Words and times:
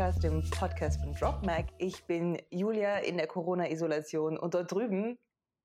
Podcast, 0.00 0.24
dem 0.24 0.42
Podcast 0.48 1.00
von 1.02 1.14
DropMac. 1.14 1.66
Ich 1.76 2.04
bin 2.04 2.38
Julia 2.50 3.00
in 3.00 3.18
der 3.18 3.26
Corona-Isolation 3.26 4.38
und 4.38 4.54
dort 4.54 4.72
drüben 4.72 5.18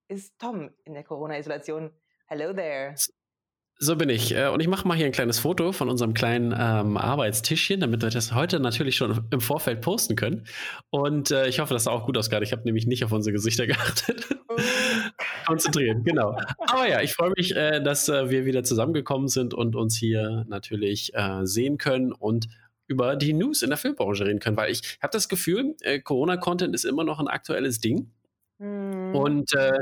ist 0.10 0.38
Tom 0.40 0.72
in 0.84 0.94
der 0.94 1.06
Corona-Isolation. 1.06 1.90
Hello 2.26 2.52
there. 2.52 2.96
So 3.80 3.96
bin 3.96 4.10
ich. 4.10 4.36
Äh, 4.36 4.50
und 4.50 4.60
ich 4.60 4.68
mache 4.68 4.86
mal 4.86 4.98
hier 4.98 5.06
ein 5.06 5.14
kleines 5.14 5.40
Foto 5.40 5.72
von 5.72 5.90
unserem 5.90 6.14
kleinen 6.14 6.52
ähm, 6.52 6.98
Arbeitstischchen, 6.98 7.80
damit 7.80 8.02
wir 8.02 8.10
das 8.10 8.34
heute 8.34 8.60
natürlich 8.60 8.98
schon 8.98 9.26
im 9.32 9.40
Vorfeld 9.40 9.80
posten 9.80 10.18
können. 10.18 10.46
Und 10.90 11.32
äh, 11.32 11.48
ich 11.48 11.62
hoffe, 11.62 11.74
dass 11.74 11.84
es 11.84 11.88
auch 11.88 12.06
gut 12.06 12.18
ausgeht. 12.18 12.42
Ich 12.42 12.52
habe 12.52 12.64
nämlich 12.66 12.88
nicht 12.88 13.06
auf 13.06 13.14
unsere 13.14 13.32
Gesichter 13.32 13.66
geachtet. 13.68 14.28
Konzentrieren, 15.46 16.04
genau. 16.04 16.38
Aber 16.58 16.90
ja, 16.90 17.02
ich 17.02 17.14
freue 17.14 17.32
mich, 17.38 17.56
äh, 17.56 17.82
dass 17.82 18.10
äh, 18.10 18.30
wir 18.30 18.44
wieder 18.44 18.66
zusammengekommen 18.66 19.30
sind 19.30 19.54
und 19.54 19.78
uns 19.78 19.96
hier 19.96 20.44
natürlich 20.50 21.14
äh, 21.14 21.46
sehen 21.46 21.78
können 21.78 22.12
und 22.12 22.50
über 22.88 23.16
die 23.16 23.34
News 23.34 23.62
in 23.62 23.70
der 23.70 23.78
Filmbranche 23.78 24.26
reden 24.26 24.40
können, 24.40 24.58
weil 24.58 24.72
ich 24.72 24.98
habe 25.02 25.12
das 25.12 25.30
Gefühl, 25.30 25.76
äh, 25.82 26.00
Corona-Content 26.00 26.74
ist 26.76 26.86
immer 26.86 27.04
noch 27.04 27.20
ein 27.20 27.28
aktuelles 27.28 27.80
Ding. 27.80 28.12
Mhm. 28.58 29.16
Und 29.16 29.54
äh, 29.54 29.80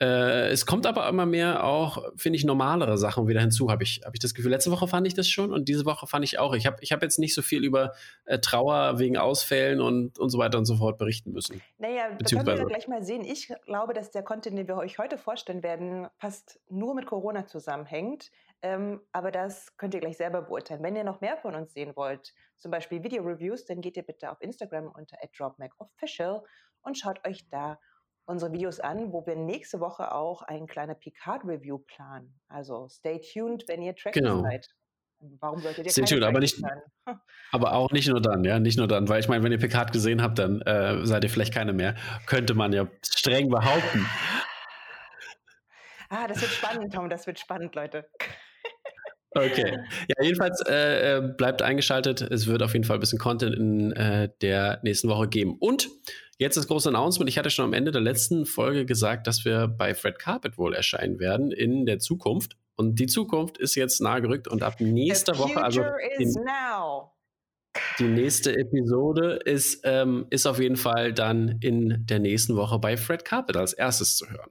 äh, 0.00 0.48
es 0.50 0.64
kommt 0.64 0.86
aber 0.86 1.08
immer 1.08 1.26
mehr 1.26 1.64
auch, 1.64 2.12
finde 2.16 2.36
ich, 2.36 2.44
normalere 2.44 2.96
Sachen 2.98 3.26
wieder 3.26 3.40
hinzu, 3.40 3.70
habe 3.70 3.82
ich, 3.82 4.02
hab 4.04 4.14
ich 4.14 4.20
das 4.20 4.34
Gefühl. 4.34 4.50
Letzte 4.50 4.70
Woche 4.70 4.86
fand 4.86 5.06
ich 5.06 5.14
das 5.14 5.28
schon 5.28 5.52
und 5.52 5.68
diese 5.68 5.84
Woche 5.84 6.06
fand 6.06 6.24
ich 6.24 6.38
auch. 6.38 6.54
Ich 6.54 6.66
habe 6.66 6.76
ich 6.80 6.92
hab 6.92 7.02
jetzt 7.02 7.18
nicht 7.18 7.34
so 7.34 7.42
viel 7.42 7.64
über 7.64 7.92
äh, 8.24 8.38
Trauer 8.38 8.98
wegen 8.98 9.16
Ausfällen 9.16 9.80
und, 9.80 10.18
und 10.18 10.30
so 10.30 10.38
weiter 10.38 10.58
und 10.58 10.66
so 10.66 10.76
fort 10.76 10.98
berichten 10.98 11.32
müssen. 11.32 11.60
Naja, 11.78 12.16
das 12.18 12.30
können 12.30 12.46
wir 12.46 12.64
gleich 12.64 12.88
mal 12.88 13.02
sehen. 13.02 13.24
Ich 13.24 13.52
glaube, 13.66 13.92
dass 13.92 14.10
der 14.10 14.22
Content, 14.22 14.56
den 14.56 14.68
wir 14.68 14.76
euch 14.76 14.98
heute 14.98 15.18
vorstellen 15.18 15.62
werden, 15.62 16.06
fast 16.18 16.60
nur 16.70 16.94
mit 16.94 17.06
Corona 17.06 17.46
zusammenhängt. 17.46 18.30
Ähm, 18.62 19.00
aber 19.12 19.30
das 19.30 19.76
könnt 19.76 19.94
ihr 19.94 20.00
gleich 20.00 20.16
selber 20.16 20.42
beurteilen. 20.42 20.82
Wenn 20.82 20.96
ihr 20.96 21.04
noch 21.04 21.20
mehr 21.20 21.36
von 21.36 21.54
uns 21.54 21.72
sehen 21.72 21.94
wollt, 21.94 22.34
zum 22.56 22.70
Beispiel 22.70 23.02
Video-Reviews, 23.04 23.66
dann 23.66 23.80
geht 23.80 23.96
ihr 23.96 24.02
bitte 24.02 24.30
auf 24.30 24.40
Instagram 24.40 24.88
unter 24.88 25.16
@dropmacofficial 25.36 26.42
und 26.82 26.98
schaut 26.98 27.24
euch 27.26 27.48
da 27.50 27.78
unsere 28.26 28.52
Videos 28.52 28.80
an, 28.80 29.12
wo 29.12 29.24
wir 29.26 29.36
nächste 29.36 29.80
Woche 29.80 30.12
auch 30.12 30.42
ein 30.42 30.66
kleiner 30.66 30.94
Picard-Review 30.94 31.78
planen. 31.78 32.38
Also 32.48 32.88
stay 32.88 33.20
tuned, 33.20 33.64
wenn 33.68 33.80
ihr 33.80 33.94
Tracker 33.94 34.20
genau. 34.20 34.42
seid. 34.42 34.68
Warum 35.40 35.60
solltet 35.60 35.86
ihr 35.86 35.92
stay 35.92 36.04
tuned, 36.04 36.22
aber 36.22 36.38
nicht, 36.38 36.60
aber 37.52 37.72
auch 37.72 37.90
nicht 37.90 38.08
nur 38.08 38.20
dann, 38.20 38.44
ja, 38.44 38.58
nicht 38.58 38.78
nur 38.78 38.86
dann, 38.86 39.08
weil 39.08 39.20
ich 39.20 39.28
meine, 39.28 39.42
wenn 39.42 39.52
ihr 39.52 39.58
Picard 39.58 39.92
gesehen 39.92 40.22
habt, 40.22 40.38
dann 40.38 40.60
äh, 40.62 41.06
seid 41.06 41.24
ihr 41.24 41.30
vielleicht 41.30 41.54
keine 41.54 41.72
mehr. 41.72 41.96
Könnte 42.26 42.54
man 42.54 42.72
ja 42.72 42.86
streng 43.02 43.48
behaupten. 43.48 44.06
Ah, 46.10 46.26
das 46.26 46.40
wird 46.40 46.52
spannend, 46.52 46.94
Tom, 46.94 47.10
das 47.10 47.26
wird 47.26 47.38
spannend, 47.38 47.74
Leute. 47.74 48.08
Okay. 49.38 49.78
Ja, 50.08 50.22
jedenfalls 50.22 50.60
äh, 50.66 51.16
äh, 51.16 51.20
bleibt 51.20 51.62
eingeschaltet. 51.62 52.22
Es 52.22 52.46
wird 52.46 52.62
auf 52.62 52.72
jeden 52.72 52.84
Fall 52.84 52.96
ein 52.96 53.00
bisschen 53.00 53.18
Content 53.18 53.54
in 53.54 53.92
äh, 53.92 54.28
der 54.40 54.80
nächsten 54.82 55.08
Woche 55.08 55.28
geben. 55.28 55.56
Und 55.58 55.88
jetzt 56.38 56.56
das 56.56 56.68
große 56.68 56.88
Announcement. 56.88 57.28
Ich 57.28 57.38
hatte 57.38 57.50
schon 57.50 57.64
am 57.64 57.72
Ende 57.72 57.90
der 57.90 58.00
letzten 58.00 58.46
Folge 58.46 58.86
gesagt, 58.86 59.26
dass 59.26 59.44
wir 59.44 59.68
bei 59.68 59.94
Fred 59.94 60.18
Carpet 60.18 60.56
wohl 60.56 60.74
erscheinen 60.74 61.18
werden 61.18 61.50
in 61.50 61.84
der 61.84 61.98
Zukunft. 61.98 62.56
Und 62.76 63.00
die 63.00 63.06
Zukunft 63.06 63.58
ist 63.58 63.74
jetzt 63.74 64.00
nahe 64.00 64.22
gerückt 64.22 64.46
und 64.46 64.62
ab 64.62 64.80
nächster 64.80 65.36
Woche, 65.36 65.60
also 65.60 65.82
die, 66.20 66.32
die, 67.98 68.04
nächste 68.04 68.56
Episode 68.56 69.40
ist, 69.44 69.80
ähm, 69.82 70.26
ist 70.30 70.46
auf 70.46 70.60
jeden 70.60 70.76
Fall 70.76 71.12
dann 71.12 71.58
in 71.60 72.06
der 72.06 72.20
nächsten 72.20 72.54
Woche 72.54 72.78
bei 72.78 72.96
Fred 72.96 73.24
Carpet 73.24 73.56
als 73.56 73.72
erstes 73.72 74.16
zu 74.16 74.30
hören. 74.30 74.50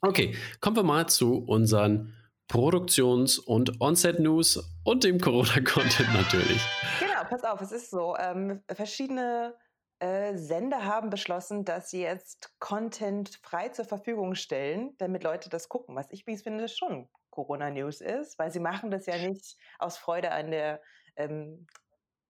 Okay, 0.00 0.34
kommen 0.60 0.74
wir 0.74 0.82
mal 0.82 1.08
zu 1.08 1.36
unseren 1.36 2.14
Produktions- 2.50 3.38
und 3.38 3.80
On-Set-News 3.80 4.82
und 4.82 5.04
dem 5.04 5.20
Corona-Content 5.20 6.12
natürlich. 6.12 6.60
Genau, 6.98 7.22
pass 7.28 7.44
auf, 7.44 7.60
es 7.60 7.70
ist 7.70 7.90
so. 7.90 8.16
Ähm, 8.16 8.60
verschiedene 8.68 9.54
äh, 10.00 10.36
Sender 10.36 10.84
haben 10.84 11.10
beschlossen, 11.10 11.64
dass 11.64 11.90
sie 11.90 12.02
jetzt 12.02 12.52
Content 12.58 13.38
frei 13.44 13.68
zur 13.68 13.84
Verfügung 13.84 14.34
stellen, 14.34 14.96
damit 14.98 15.22
Leute 15.22 15.48
das 15.48 15.68
gucken, 15.68 15.94
was 15.94 16.10
ich 16.10 16.24
finde 16.24 16.68
schon 16.68 17.08
Corona-News 17.30 18.00
ist, 18.00 18.36
weil 18.40 18.50
sie 18.50 18.58
machen 18.58 18.90
das 18.90 19.06
ja 19.06 19.16
nicht 19.16 19.56
aus 19.78 19.96
Freude 19.96 20.32
an 20.32 20.50
der 20.50 20.82
ähm, 21.14 21.68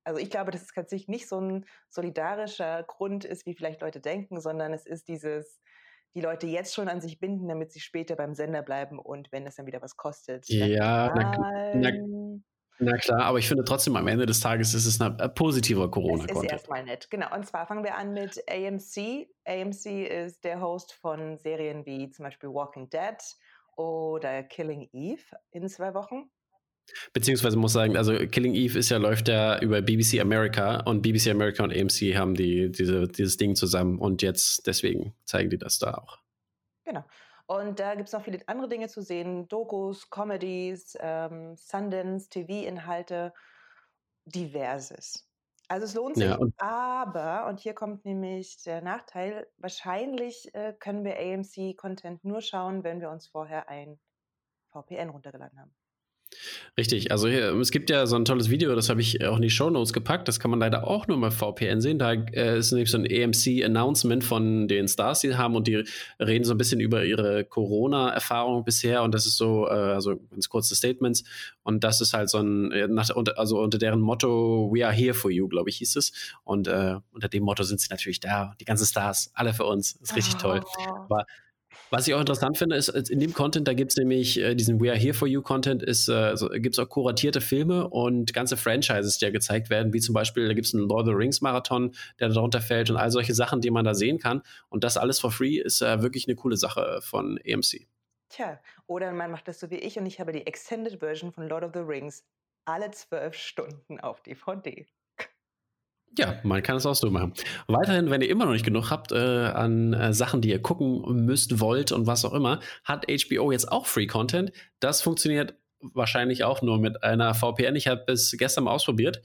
also 0.04 0.20
ich 0.20 0.30
glaube, 0.30 0.50
dass 0.50 0.62
es 0.62 0.72
tatsächlich 0.74 1.08
nicht 1.08 1.28
so 1.28 1.40
ein 1.40 1.66
solidarischer 1.88 2.82
Grund 2.82 3.24
ist, 3.24 3.46
wie 3.46 3.54
vielleicht 3.54 3.80
Leute 3.80 4.00
denken, 4.00 4.40
sondern 4.40 4.72
es 4.72 4.86
ist 4.86 5.08
dieses, 5.08 5.60
die 6.14 6.20
Leute 6.20 6.46
jetzt 6.46 6.74
schon 6.74 6.88
an 6.88 7.00
sich 7.00 7.18
binden, 7.20 7.48
damit 7.48 7.72
sie 7.72 7.80
später 7.80 8.16
beim 8.16 8.34
Sender 8.34 8.62
bleiben 8.62 8.98
und 8.98 9.30
wenn 9.32 9.46
es 9.46 9.56
dann 9.56 9.66
wieder 9.66 9.82
was 9.82 9.96
kostet. 9.96 10.48
Ja, 10.48 11.12
na, 11.14 11.72
na, 11.74 11.90
na, 12.82 12.96
klar, 12.96 13.24
aber 13.24 13.38
ich 13.38 13.46
finde 13.46 13.62
trotzdem 13.64 13.94
am 13.96 14.08
Ende 14.08 14.24
des 14.24 14.40
Tages 14.40 14.72
ist 14.72 14.86
es 14.86 15.00
ein 15.00 15.34
positiver 15.34 15.90
Corona-Content. 15.90 16.36
Das 16.36 16.44
ist 16.44 16.52
erstmal 16.52 16.84
nett, 16.84 17.10
genau. 17.10 17.34
Und 17.34 17.46
zwar 17.46 17.66
fangen 17.66 17.84
wir 17.84 17.94
an 17.94 18.14
mit 18.14 18.42
AMC. 18.48 19.28
AMC 19.44 20.08
ist 20.08 20.44
der 20.44 20.62
Host 20.62 20.94
von 20.94 21.36
Serien 21.36 21.84
wie 21.84 22.10
zum 22.10 22.24
Beispiel 22.24 22.48
Walking 22.48 22.88
Dead 22.88 23.18
oder 23.76 24.42
Killing 24.44 24.88
Eve 24.92 25.22
in 25.50 25.68
zwei 25.68 25.92
Wochen. 25.92 26.30
Beziehungsweise 27.12 27.56
muss 27.56 27.72
sagen, 27.72 27.96
also 27.96 28.14
Killing 28.14 28.54
Eve 28.54 28.78
ist 28.78 28.90
ja, 28.90 28.98
läuft 28.98 29.28
ja 29.28 29.58
über 29.60 29.82
BBC 29.82 30.20
America 30.20 30.80
und 30.80 31.02
BBC 31.02 31.28
America 31.28 31.62
und 31.62 31.72
AMC 31.72 32.14
haben 32.16 32.34
die, 32.34 32.70
diese, 32.70 33.08
dieses 33.08 33.36
Ding 33.36 33.54
zusammen 33.56 33.98
und 33.98 34.22
jetzt 34.22 34.66
deswegen 34.66 35.14
zeigen 35.24 35.50
die 35.50 35.58
das 35.58 35.78
da 35.78 35.94
auch. 35.94 36.18
Genau. 36.84 37.04
Und 37.46 37.80
da 37.80 37.94
gibt 37.94 38.08
es 38.08 38.12
noch 38.12 38.22
viele 38.22 38.40
andere 38.46 38.68
Dinge 38.68 38.88
zu 38.88 39.02
sehen: 39.02 39.48
Dokus, 39.48 40.08
Comedies, 40.08 40.96
ähm, 41.00 41.56
Sundance, 41.56 42.28
TV-Inhalte, 42.28 43.32
diverses. 44.24 45.26
Also 45.70 45.84
es 45.84 45.94
lohnt 45.94 46.16
sich, 46.16 46.26
ja, 46.26 46.38
aber, 46.58 47.46
und 47.46 47.60
hier 47.60 47.74
kommt 47.74 48.04
nämlich 48.04 48.60
der 48.64 48.82
Nachteil, 48.82 49.46
wahrscheinlich 49.56 50.52
äh, 50.52 50.74
können 50.80 51.04
wir 51.04 51.16
AMC-Content 51.16 52.24
nur 52.24 52.40
schauen, 52.40 52.82
wenn 52.82 53.00
wir 53.00 53.08
uns 53.08 53.28
vorher 53.28 53.68
ein 53.68 54.00
VPN 54.72 55.10
runtergeladen 55.10 55.60
haben. 55.60 55.72
Richtig, 56.78 57.10
also 57.10 57.28
hier, 57.28 57.54
es 57.56 57.70
gibt 57.72 57.90
ja 57.90 58.06
so 58.06 58.16
ein 58.16 58.24
tolles 58.24 58.48
Video, 58.48 58.74
das 58.74 58.88
habe 58.88 59.00
ich 59.00 59.24
auch 59.26 59.36
in 59.36 59.42
die 59.42 59.50
Show 59.50 59.68
Notes 59.68 59.92
gepackt. 59.92 60.28
Das 60.28 60.40
kann 60.40 60.50
man 60.50 60.60
leider 60.60 60.86
auch 60.86 61.06
nur 61.08 61.20
bei 61.20 61.30
VPN 61.30 61.80
sehen. 61.80 61.98
Da 61.98 62.12
äh, 62.12 62.58
ist 62.58 62.72
nämlich 62.72 62.90
so 62.90 62.98
ein 62.98 63.04
AMC-Announcement 63.04 64.24
von 64.24 64.68
den 64.68 64.88
Stars, 64.88 65.20
die 65.20 65.34
haben 65.34 65.56
und 65.56 65.66
die 65.66 65.84
reden 66.18 66.44
so 66.44 66.54
ein 66.54 66.58
bisschen 66.58 66.80
über 66.80 67.04
ihre 67.04 67.44
Corona-Erfahrung 67.44 68.64
bisher. 68.64 69.02
Und 69.02 69.14
das 69.14 69.26
ist 69.26 69.36
so, 69.36 69.66
äh, 69.66 69.72
also 69.72 70.16
ganz 70.30 70.48
kurze 70.48 70.74
Statements. 70.74 71.24
Und 71.64 71.84
das 71.84 72.00
ist 72.00 72.14
halt 72.14 72.30
so 72.30 72.38
ein, 72.38 72.72
äh, 72.72 72.88
nach, 72.88 73.10
also 73.36 73.60
unter 73.60 73.78
deren 73.78 74.00
Motto 74.00 74.70
We 74.72 74.86
are 74.86 74.94
here 74.94 75.14
for 75.14 75.30
you, 75.30 75.48
glaube 75.48 75.70
ich, 75.70 75.78
hieß 75.78 75.96
es. 75.96 76.12
Und 76.44 76.68
äh, 76.68 76.96
unter 77.12 77.28
dem 77.28 77.42
Motto 77.42 77.62
sind 77.64 77.80
sie 77.80 77.88
natürlich 77.90 78.20
da. 78.20 78.54
Die 78.60 78.64
ganzen 78.64 78.86
Stars, 78.86 79.32
alle 79.34 79.52
für 79.52 79.64
uns. 79.64 79.92
Ist 80.00 80.16
richtig 80.16 80.36
oh. 80.36 80.42
toll. 80.42 80.60
Aber 80.86 81.26
was 81.90 82.06
ich 82.06 82.14
auch 82.14 82.20
interessant 82.20 82.56
finde, 82.56 82.76
ist, 82.76 82.88
in 82.88 83.20
dem 83.20 83.32
Content, 83.32 83.66
da 83.66 83.74
gibt 83.74 83.92
es 83.92 83.96
nämlich 83.96 84.40
äh, 84.40 84.54
diesen 84.54 84.80
We 84.80 84.90
Are 84.90 84.98
Here 84.98 85.14
For 85.14 85.26
You 85.26 85.42
Content, 85.42 85.82
äh, 85.82 86.12
also, 86.12 86.48
gibt 86.48 86.74
es 86.74 86.78
auch 86.78 86.88
kuratierte 86.88 87.40
Filme 87.40 87.88
und 87.88 88.32
ganze 88.32 88.56
Franchises, 88.56 89.18
die 89.18 89.24
ja 89.24 89.30
gezeigt 89.30 89.70
werden, 89.70 89.92
wie 89.92 90.00
zum 90.00 90.14
Beispiel, 90.14 90.46
da 90.46 90.54
gibt 90.54 90.66
es 90.66 90.74
einen 90.74 90.88
Lord 90.88 91.02
of 91.02 91.06
the 91.08 91.12
Rings 91.14 91.40
Marathon, 91.40 91.94
der 92.18 92.28
darunter 92.28 92.60
fällt 92.60 92.90
und 92.90 92.96
all 92.96 93.10
solche 93.10 93.34
Sachen, 93.34 93.60
die 93.60 93.70
man 93.70 93.84
da 93.84 93.94
sehen 93.94 94.18
kann. 94.18 94.42
Und 94.68 94.84
das 94.84 94.96
alles 94.96 95.20
for 95.20 95.30
free 95.30 95.58
ist 95.58 95.82
äh, 95.82 96.02
wirklich 96.02 96.26
eine 96.28 96.36
coole 96.36 96.56
Sache 96.56 97.00
von 97.02 97.38
AMC. 97.46 97.86
Tja, 98.28 98.60
oder 98.86 99.12
man 99.12 99.30
macht 99.30 99.48
das 99.48 99.58
so 99.58 99.70
wie 99.70 99.78
ich 99.78 99.98
und 99.98 100.06
ich 100.06 100.20
habe 100.20 100.32
die 100.32 100.46
Extended 100.46 101.00
Version 101.00 101.32
von 101.32 101.48
Lord 101.48 101.64
of 101.64 101.72
the 101.74 101.80
Rings 101.80 102.24
alle 102.64 102.90
zwölf 102.92 103.34
Stunden 103.34 103.98
auf 103.98 104.20
DVD. 104.22 104.86
Ja, 106.18 106.40
man 106.42 106.62
kann 106.62 106.76
es 106.76 106.86
auch 106.86 106.94
so 106.94 107.10
machen. 107.10 107.32
Weiterhin, 107.68 108.10
wenn 108.10 108.20
ihr 108.20 108.30
immer 108.30 108.44
noch 108.44 108.52
nicht 108.52 108.64
genug 108.64 108.90
habt 108.90 109.12
äh, 109.12 109.16
an 109.16 109.92
äh, 109.92 110.12
Sachen, 110.12 110.40
die 110.40 110.50
ihr 110.50 110.60
gucken 110.60 111.24
müsst, 111.24 111.60
wollt 111.60 111.92
und 111.92 112.06
was 112.06 112.24
auch 112.24 112.34
immer, 112.34 112.60
hat 112.84 113.06
HBO 113.06 113.52
jetzt 113.52 113.70
auch 113.70 113.86
Free 113.86 114.06
Content. 114.06 114.52
Das 114.80 115.02
funktioniert 115.02 115.54
wahrscheinlich 115.80 116.44
auch 116.44 116.62
nur 116.62 116.78
mit 116.78 117.02
einer 117.04 117.34
VPN. 117.34 117.76
Ich 117.76 117.86
habe 117.86 118.04
es 118.08 118.34
gestern 118.36 118.64
mal 118.64 118.72
ausprobiert. 118.72 119.22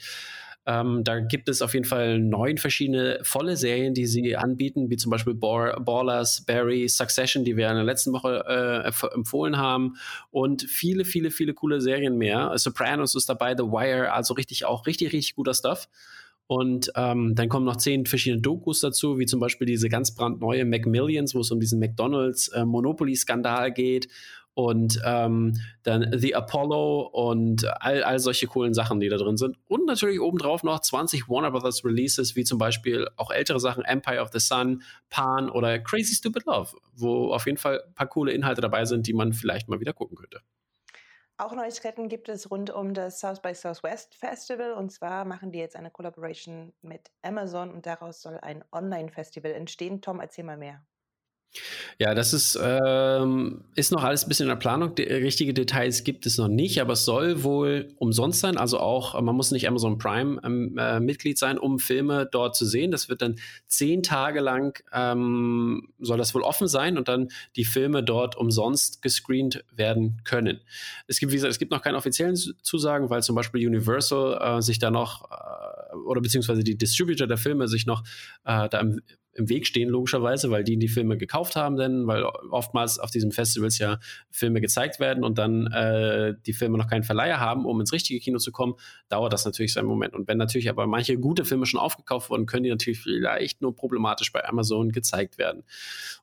Ähm, 0.67 1.03
da 1.03 1.19
gibt 1.19 1.47
es 1.47 1.61
auf 1.61 1.73
jeden 1.73 1.85
Fall 1.85 2.19
neun 2.19 2.57
verschiedene 2.57 3.19
volle 3.21 3.55
Serien, 3.55 3.93
die 3.93 4.07
sie 4.07 4.35
anbieten, 4.35 4.89
wie 4.89 4.97
zum 4.97 5.11
Beispiel 5.11 5.35
Ballers, 5.35 6.43
Barry, 6.45 6.87
Succession, 6.87 7.45
die 7.45 7.55
wir 7.55 7.69
in 7.69 7.75
der 7.75 7.83
letzten 7.83 8.13
Woche 8.13 8.43
äh, 8.47 9.13
empfohlen 9.13 9.57
haben 9.57 9.97
und 10.31 10.63
viele, 10.63 11.05
viele, 11.05 11.29
viele 11.29 11.53
coole 11.53 11.81
Serien 11.81 12.17
mehr. 12.17 12.51
Sopranos 12.55 13.13
ist 13.13 13.29
dabei, 13.29 13.55
The 13.55 13.63
Wire, 13.63 14.11
also 14.11 14.33
richtig 14.33 14.65
auch 14.65 14.87
richtig, 14.87 15.13
richtig 15.13 15.35
guter 15.35 15.53
Stuff. 15.53 15.87
Und 16.47 16.91
ähm, 16.95 17.33
dann 17.33 17.49
kommen 17.49 17.65
noch 17.65 17.77
zehn 17.77 18.05
verschiedene 18.05 18.41
Dokus 18.41 18.79
dazu, 18.79 19.17
wie 19.17 19.25
zum 19.25 19.39
Beispiel 19.39 19.65
diese 19.65 19.89
ganz 19.89 20.13
brandneue 20.13 20.63
Macmillions, 20.65 21.33
wo 21.33 21.39
es 21.39 21.51
um 21.51 21.59
diesen 21.59 21.79
McDonalds 21.79 22.49
äh, 22.49 22.65
Monopoly-Skandal 22.65 23.71
geht. 23.71 24.07
Und 24.53 25.01
ähm, 25.03 25.57
dann 25.83 26.17
The 26.17 26.33
Apollo 26.33 27.09
und 27.11 27.65
all, 27.81 28.03
all 28.03 28.19
solche 28.19 28.47
coolen 28.47 28.73
Sachen, 28.73 29.01
die 29.01 29.09
da 29.09 29.17
drin 29.17 29.35
sind. 29.35 29.57
Und 29.67 29.85
natürlich 29.85 30.21
obendrauf 30.21 30.63
noch 30.63 30.79
20 30.79 31.27
Warner 31.27 31.51
Brothers 31.51 31.83
Releases, 31.83 32.37
wie 32.37 32.45
zum 32.45 32.57
Beispiel 32.57 33.09
auch 33.17 33.31
ältere 33.31 33.59
Sachen, 33.59 33.83
Empire 33.83 34.21
of 34.21 34.29
the 34.31 34.39
Sun, 34.39 34.81
Pan 35.09 35.49
oder 35.49 35.79
Crazy 35.79 36.15
Stupid 36.15 36.45
Love, 36.45 36.69
wo 36.93 37.33
auf 37.33 37.47
jeden 37.47 37.57
Fall 37.57 37.81
ein 37.85 37.93
paar 37.95 38.07
coole 38.07 38.31
Inhalte 38.31 38.61
dabei 38.61 38.85
sind, 38.85 39.07
die 39.07 39.13
man 39.13 39.33
vielleicht 39.33 39.67
mal 39.67 39.81
wieder 39.81 39.91
gucken 39.91 40.15
könnte. 40.15 40.39
Auch 41.37 41.51
Neuigkeiten 41.51 42.07
gibt 42.07 42.29
es 42.29 42.49
rund 42.49 42.69
um 42.69 42.93
das 42.93 43.19
South 43.19 43.41
by 43.41 43.53
Southwest 43.53 44.15
Festival. 44.15 44.71
Und 44.71 44.91
zwar 44.91 45.25
machen 45.25 45.51
die 45.51 45.59
jetzt 45.59 45.75
eine 45.75 45.91
Collaboration 45.91 46.73
mit 46.81 47.11
Amazon 47.23 47.71
und 47.71 47.85
daraus 47.85 48.21
soll 48.21 48.37
ein 48.39 48.63
Online-Festival 48.71 49.51
entstehen. 49.51 50.01
Tom, 50.01 50.21
erzähl 50.21 50.45
mal 50.45 50.55
mehr. 50.55 50.85
Ja, 51.97 52.13
das 52.13 52.33
ist, 52.33 52.59
ähm, 52.61 53.63
ist 53.75 53.91
noch 53.91 54.03
alles 54.03 54.25
ein 54.25 54.29
bisschen 54.29 54.45
in 54.45 54.49
der 54.49 54.57
Planung. 54.57 54.95
De 54.95 55.11
richtige 55.23 55.53
Details 55.53 56.03
gibt 56.03 56.25
es 56.25 56.37
noch 56.37 56.47
nicht, 56.47 56.81
aber 56.81 56.93
es 56.93 57.05
soll 57.05 57.43
wohl 57.43 57.87
umsonst 57.97 58.41
sein. 58.41 58.57
Also 58.57 58.79
auch, 58.79 59.19
man 59.21 59.35
muss 59.35 59.51
nicht 59.51 59.67
Amazon 59.67 59.97
Prime 59.97 60.39
ähm, 60.43 60.77
äh, 60.77 60.99
Mitglied 60.99 61.37
sein, 61.37 61.57
um 61.57 61.79
Filme 61.79 62.27
dort 62.29 62.55
zu 62.55 62.65
sehen. 62.65 62.91
Das 62.91 63.07
wird 63.07 63.21
dann 63.21 63.35
zehn 63.67 64.03
Tage 64.03 64.41
lang, 64.41 64.81
ähm, 64.93 65.89
soll 65.99 66.17
das 66.17 66.35
wohl 66.35 66.41
offen 66.41 66.67
sein 66.67 66.97
und 66.97 67.07
dann 67.07 67.29
die 67.55 67.65
Filme 67.65 68.03
dort 68.03 68.35
umsonst 68.35 69.01
gescreent 69.01 69.63
werden 69.73 70.21
können. 70.23 70.59
Es 71.07 71.19
gibt, 71.19 71.31
wie 71.31 71.35
gesagt, 71.35 71.51
es 71.51 71.59
gibt 71.59 71.71
noch 71.71 71.81
keine 71.81 71.97
offiziellen 71.97 72.35
Zusagen, 72.35 73.09
weil 73.09 73.23
zum 73.23 73.35
Beispiel 73.35 73.65
Universal 73.65 74.57
äh, 74.57 74.61
sich 74.61 74.79
da 74.79 74.91
noch, 74.91 75.29
äh, 75.31 75.95
oder 75.95 76.21
beziehungsweise 76.21 76.63
die 76.63 76.77
Distributor 76.77 77.27
der 77.27 77.37
Filme 77.37 77.67
sich 77.67 77.85
noch 77.85 78.03
äh, 78.43 78.67
da 78.69 78.79
im 78.79 79.01
im 79.35 79.49
Weg 79.49 79.67
stehen, 79.67 79.89
logischerweise, 79.89 80.49
weil 80.49 80.63
die 80.63 80.77
die 80.77 80.87
Filme 80.87 81.17
gekauft 81.17 81.55
haben, 81.55 81.75
denn, 81.75 82.07
weil 82.07 82.23
oftmals 82.23 82.99
auf 82.99 83.11
diesen 83.11 83.31
Festivals 83.31 83.77
ja 83.77 83.99
Filme 84.31 84.61
gezeigt 84.61 84.99
werden 84.99 85.23
und 85.23 85.37
dann 85.37 85.67
äh, 85.67 86.33
die 86.45 86.53
Filme 86.53 86.77
noch 86.77 86.87
keinen 86.87 87.03
Verleiher 87.03 87.39
haben, 87.39 87.65
um 87.65 87.79
ins 87.79 87.91
richtige 87.91 88.19
Kino 88.19 88.39
zu 88.39 88.51
kommen, 88.51 88.75
dauert 89.09 89.33
das 89.33 89.45
natürlich 89.45 89.73
seinen 89.73 89.87
Moment. 89.87 90.13
Und 90.13 90.27
wenn 90.27 90.37
natürlich 90.37 90.69
aber 90.69 90.87
manche 90.87 91.17
gute 91.17 91.43
Filme 91.43 91.65
schon 91.65 91.79
aufgekauft 91.79 92.29
wurden, 92.29 92.45
können 92.45 92.63
die 92.63 92.69
natürlich 92.69 92.99
vielleicht 92.99 93.61
nur 93.61 93.75
problematisch 93.75 94.31
bei 94.31 94.47
Amazon 94.47 94.91
gezeigt 94.91 95.37
werden. 95.37 95.63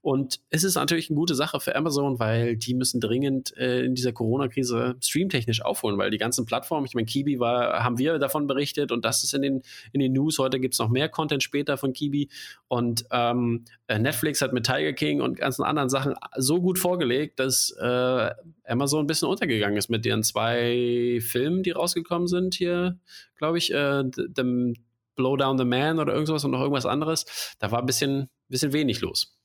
Und 0.00 0.40
es 0.50 0.64
ist 0.64 0.74
natürlich 0.74 1.10
eine 1.10 1.16
gute 1.16 1.34
Sache 1.34 1.60
für 1.60 1.76
Amazon, 1.76 2.18
weil 2.18 2.56
die 2.56 2.74
müssen 2.74 3.00
dringend 3.00 3.56
äh, 3.58 3.84
in 3.84 3.94
dieser 3.94 4.12
Corona-Krise 4.12 4.96
streamtechnisch 5.00 5.62
aufholen, 5.62 5.98
weil 5.98 6.10
die 6.10 6.18
ganzen 6.18 6.46
Plattformen, 6.46 6.86
ich 6.86 6.94
meine, 6.94 7.06
Kibi 7.06 7.38
war, 7.38 7.84
haben 7.84 7.98
wir 7.98 8.18
davon 8.18 8.46
berichtet 8.46 8.90
und 8.90 9.04
das 9.04 9.22
ist 9.22 9.34
in 9.34 9.42
den, 9.42 9.62
in 9.92 10.00
den 10.00 10.12
News. 10.12 10.38
Heute 10.38 10.58
gibt 10.60 10.74
es 10.74 10.80
noch 10.80 10.88
mehr 10.88 11.10
Content 11.10 11.42
später 11.42 11.76
von 11.76 11.92
Kibi 11.92 12.30
und 12.68 13.01
ähm, 13.10 13.64
äh, 13.87 13.99
Netflix 13.99 14.40
hat 14.40 14.52
mit 14.52 14.66
Tiger 14.66 14.93
King 14.93 15.20
und 15.20 15.37
ganzen 15.37 15.64
anderen 15.64 15.88
Sachen 15.88 16.14
so 16.37 16.60
gut 16.60 16.78
vorgelegt, 16.78 17.40
dass 17.40 17.75
äh, 17.81 18.31
Amazon 18.66 19.04
ein 19.04 19.06
bisschen 19.06 19.28
untergegangen 19.28 19.76
ist 19.76 19.88
mit 19.88 20.04
ihren 20.06 20.22
zwei 20.22 21.20
Filmen, 21.22 21.62
die 21.62 21.70
rausgekommen 21.70 22.28
sind 22.28 22.54
hier, 22.54 22.99
glaube 23.37 23.58
ich, 23.58 23.72
äh, 23.72 24.04
The 24.14 24.75
Blow 25.14 25.37
Down 25.37 25.58
the 25.58 25.64
Man 25.64 25.99
oder 25.99 26.12
irgendwas 26.12 26.44
und 26.44 26.52
noch 26.52 26.60
irgendwas 26.60 26.87
anderes. 26.87 27.54
Da 27.58 27.70
war 27.70 27.81
ein 27.81 27.87
bisschen, 27.87 28.31
bisschen 28.49 28.72
wenig 28.72 29.00
los. 29.00 29.38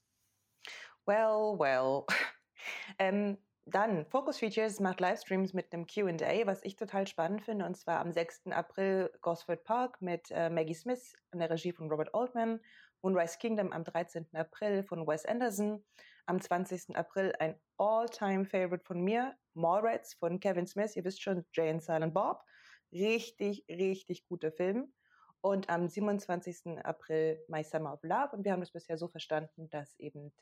Well, 1.05 1.57
well. 1.57 2.03
ähm, 2.99 3.37
dann, 3.69 4.05
Focus 4.05 4.37
Features 4.39 4.79
macht 4.79 5.01
Livestreams 5.01 5.53
mit 5.53 5.73
einem 5.73 5.87
QA, 5.87 6.45
was 6.45 6.63
ich 6.63 6.77
total 6.77 7.05
spannend 7.05 7.41
finde. 7.41 7.65
Und 7.65 7.75
zwar 7.75 7.99
am 7.99 8.11
6. 8.11 8.47
April 8.51 9.11
Gosford 9.21 9.63
Park 9.65 10.01
mit 10.01 10.31
äh, 10.31 10.49
Maggie 10.49 10.73
Smith 10.73 11.13
in 11.33 11.39
der 11.39 11.49
Regie 11.49 11.73
von 11.73 11.89
Robert 11.89 12.13
Altman 12.13 12.61
Moonrise 13.07 13.37
Kingdom 13.37 13.71
am 13.71 13.85
13. 13.85 14.27
April 14.33 14.83
von 14.83 15.07
Wes 15.07 15.25
Anderson. 15.25 15.81
Am 16.25 16.41
20. 16.41 16.97
April 16.97 17.33
ein 17.39 17.57
All-Time-Favorite 17.77 18.83
von 18.83 19.01
mir, 19.01 19.33
Mallrats 19.53 20.13
von 20.15 20.41
Kevin 20.41 20.67
Smith. 20.67 20.93
Ihr 20.97 21.05
wisst 21.05 21.21
schon, 21.21 21.45
Jay 21.53 21.69
and 21.69 21.81
Silent 21.81 22.13
Bob. 22.13 22.43
Richtig, 22.91 23.63
richtig 23.69 24.25
guter 24.25 24.51
Film. 24.51 24.91
Und 25.39 25.69
am 25.69 25.87
27. 25.87 26.79
April 26.83 27.39
My 27.47 27.63
Summer 27.63 27.93
of 27.93 28.03
Love. 28.03 28.35
Und 28.35 28.43
wir 28.43 28.51
haben 28.51 28.59
das 28.59 28.71
bisher 28.71 28.97
so 28.97 29.07
verstanden, 29.07 29.69
dass 29.69 29.97
eben 29.99 30.33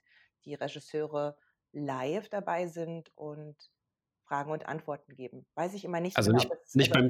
die 0.45 0.55
Regisseure 0.55 1.37
live 1.71 2.29
dabei 2.29 2.65
sind 2.65 3.11
und 3.13 3.57
Fragen 4.23 4.49
und 4.49 4.65
Antworten 4.65 5.15
geben. 5.15 5.45
Weiß 5.53 5.75
ich 5.75 5.85
immer 5.85 5.99
nicht. 5.99 6.17
Also 6.17 6.31
genau, 6.31 6.41
nicht, 6.41 6.75
nicht 6.75 6.91
beim 6.91 7.09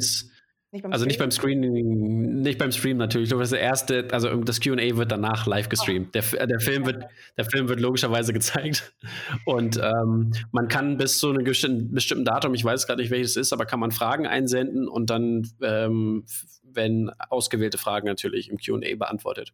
nicht 0.76 0.84
beim 0.84 0.92
also 0.92 1.04
Stream? 1.04 1.08
nicht 1.10 1.20
beim 1.20 1.32
Screening, 1.32 2.42
nicht 2.42 2.60
beim 2.60 2.72
Stream 2.72 2.98
natürlich. 2.98 3.30
Das 3.30 3.52
erste, 3.52 4.08
also 4.12 4.36
das 4.44 4.60
QA 4.60 4.98
wird 4.98 5.12
danach 5.12 5.48
live 5.48 5.70
gestreamt. 5.70 6.14
Der, 6.14 6.22
der, 6.46 6.60
Film 6.60 6.86
wird, 6.86 7.06
der 7.38 7.46
Film 7.46 7.68
wird 7.70 7.80
logischerweise 7.80 8.34
gezeigt. 8.34 8.94
Und 9.46 9.78
ähm, 9.78 10.32
man 10.52 10.68
kann 10.68 10.98
bis 10.98 11.18
zu 11.18 11.30
einem 11.30 11.44
bestimmten 11.44 12.26
Datum, 12.26 12.54
ich 12.54 12.64
weiß 12.64 12.88
gerade 12.88 13.02
nicht, 13.02 13.12
welches 13.12 13.32
es 13.32 13.38
ist, 13.38 13.54
aber 13.54 13.66
kann 13.66 13.80
man 13.80 13.92
Fragen 13.92 14.28
einsenden 14.28 14.88
und 14.88 15.10
dann 15.10 15.50
ähm, 15.62 16.26
werden 16.64 17.12
ausgewählte 17.30 17.78
Fragen 17.78 18.08
natürlich 18.08 18.50
im 18.50 18.58
QA 18.58 18.96
beantwortet. 18.96 19.54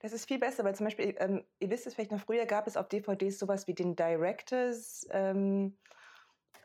Das 0.00 0.12
ist 0.12 0.28
viel 0.28 0.38
besser, 0.38 0.64
weil 0.64 0.74
zum 0.74 0.86
Beispiel, 0.86 1.14
ähm, 1.18 1.42
ihr 1.60 1.70
wisst 1.70 1.86
es 1.86 1.94
vielleicht 1.94 2.12
noch 2.12 2.20
früher, 2.20 2.46
gab 2.46 2.66
es 2.66 2.76
auf 2.76 2.88
DVDs 2.88 3.38
sowas 3.38 3.66
wie 3.66 3.74
den 3.74 3.96
Directors. 3.96 5.06
Ähm, 5.10 5.76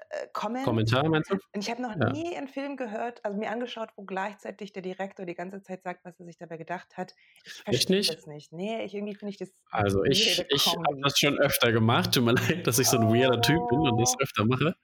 äh, 0.09 0.27
Comment. 0.33 0.65
Kommentar 0.65 1.07
meinst 1.09 1.31
du? 1.31 1.35
Und 1.35 1.61
ich 1.61 1.69
habe 1.69 1.81
noch 1.81 1.95
ja. 1.99 2.09
nie 2.11 2.35
einen 2.35 2.47
Film 2.47 2.77
gehört, 2.77 3.23
also 3.23 3.37
mir 3.37 3.51
angeschaut, 3.51 3.89
wo 3.95 4.03
gleichzeitig 4.03 4.73
der 4.73 4.81
Direktor 4.81 5.25
die 5.25 5.35
ganze 5.35 5.61
Zeit 5.61 5.83
sagt, 5.83 6.05
was 6.05 6.19
er 6.19 6.25
sich 6.25 6.37
dabei 6.37 6.57
gedacht 6.57 6.97
hat. 6.97 7.13
Ich 7.43 7.53
verstehe 7.63 8.01
das 8.01 8.27
nicht. 8.27 8.51
Nee, 8.53 8.83
ich, 8.83 8.93
irgendwie 8.93 9.15
finde 9.15 9.31
ich 9.31 9.37
das. 9.37 9.51
Also 9.71 10.03
ich, 10.03 10.43
ich 10.49 10.67
habe 10.67 11.01
das 11.01 11.17
schon 11.19 11.37
öfter 11.39 11.71
gemacht. 11.71 12.13
Tut 12.13 12.23
mir 12.23 12.33
leid, 12.33 12.65
dass 12.67 12.79
ich 12.79 12.87
so 12.87 12.97
ein 12.97 13.09
weirder 13.09 13.41
Typ 13.41 13.67
bin 13.69 13.79
und 13.79 13.97
das 13.99 14.13
oh. 14.17 14.23
öfter 14.23 14.45
mache. 14.45 14.75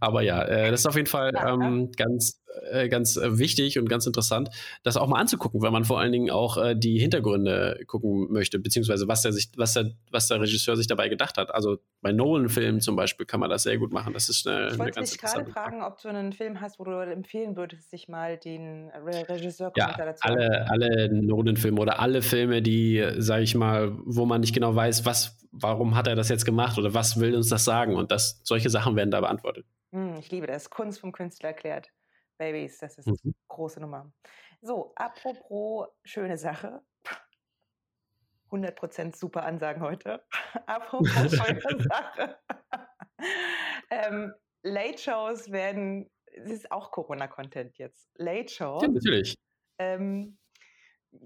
Aber 0.00 0.22
ja, 0.22 0.42
äh, 0.42 0.70
das 0.70 0.80
ist 0.80 0.86
auf 0.86 0.96
jeden 0.96 1.06
Fall 1.06 1.32
ähm, 1.36 1.92
ganz, 1.92 2.41
äh, 2.70 2.88
ganz 2.88 3.16
äh, 3.16 3.38
wichtig 3.38 3.78
und 3.78 3.88
ganz 3.88 4.06
interessant, 4.06 4.50
das 4.82 4.96
auch 4.96 5.06
mal 5.06 5.20
anzugucken, 5.20 5.62
weil 5.62 5.70
man 5.70 5.84
vor 5.84 6.00
allen 6.00 6.12
Dingen 6.12 6.30
auch 6.30 6.56
äh, 6.56 6.74
die 6.74 6.98
Hintergründe 6.98 7.80
gucken 7.86 8.30
möchte, 8.30 8.58
beziehungsweise 8.58 9.08
was 9.08 9.22
der, 9.22 9.32
sich, 9.32 9.50
was, 9.56 9.74
der, 9.74 9.92
was 10.10 10.28
der 10.28 10.40
Regisseur 10.40 10.76
sich 10.76 10.86
dabei 10.86 11.08
gedacht 11.08 11.38
hat. 11.38 11.54
Also 11.54 11.78
bei 12.00 12.12
Nolan-Filmen 12.12 12.80
zum 12.80 12.96
Beispiel 12.96 13.26
kann 13.26 13.40
man 13.40 13.50
das 13.50 13.62
sehr 13.62 13.78
gut 13.78 13.92
machen. 13.92 14.12
Das 14.12 14.28
ist 14.28 14.46
eine, 14.46 14.68
ich 14.68 14.80
eine 14.80 14.90
ganz 14.90 15.10
dich 15.10 15.20
gerade 15.20 15.44
fragen, 15.46 15.82
ob 15.82 16.00
du 16.00 16.08
einen 16.08 16.32
Film 16.32 16.60
hast, 16.60 16.78
wo 16.78 16.84
du 16.84 16.92
empfehlen 16.92 17.56
würdest, 17.56 17.90
sich 17.90 18.08
mal 18.08 18.36
den 18.36 18.90
Regisseur 19.28 19.72
ja, 19.76 19.94
dazu 19.96 20.22
alle, 20.24 20.70
alle 20.70 21.12
Nolan-Filme 21.12 21.80
oder 21.80 22.00
alle 22.00 22.22
Filme, 22.22 22.62
die, 22.62 23.04
sage 23.18 23.42
ich 23.42 23.54
mal, 23.54 23.92
wo 24.04 24.26
man 24.26 24.40
nicht 24.40 24.54
genau 24.54 24.74
weiß, 24.74 25.06
was 25.06 25.38
warum 25.52 25.94
hat 25.94 26.06
er 26.06 26.16
das 26.16 26.28
jetzt 26.30 26.44
gemacht 26.44 26.78
oder 26.78 26.94
was 26.94 27.20
will 27.20 27.36
uns 27.36 27.48
das 27.48 27.64
sagen? 27.64 27.94
Und 27.94 28.10
das, 28.10 28.40
solche 28.42 28.70
Sachen 28.70 28.96
werden 28.96 29.10
da 29.10 29.20
beantwortet. 29.20 29.66
Hm, 29.92 30.16
ich 30.18 30.30
liebe 30.30 30.46
das. 30.46 30.70
Kunst 30.70 31.00
vom 31.00 31.12
Künstler 31.12 31.50
erklärt. 31.50 31.92
Babys, 32.42 32.78
das 32.78 32.98
ist 32.98 33.24
mhm. 33.24 33.34
große 33.46 33.80
Nummer. 33.80 34.12
So, 34.62 34.92
apropos 34.96 35.86
schöne 36.04 36.36
Sache. 36.36 36.82
100% 38.50 39.16
super 39.16 39.44
Ansagen 39.44 39.80
heute. 39.80 40.24
apropos 40.66 41.08
schöne 41.08 41.82
Sache. 41.88 42.36
ähm, 43.90 44.34
Late 44.64 44.98
Shows 44.98 45.52
werden, 45.52 46.10
es 46.26 46.50
ist 46.50 46.72
auch 46.72 46.90
Corona-Content 46.90 47.78
jetzt. 47.78 48.10
Late 48.16 48.52
Shows. 48.52 48.82
Ja, 48.82 48.88
natürlich. 48.88 49.36
Ähm, 49.78 50.36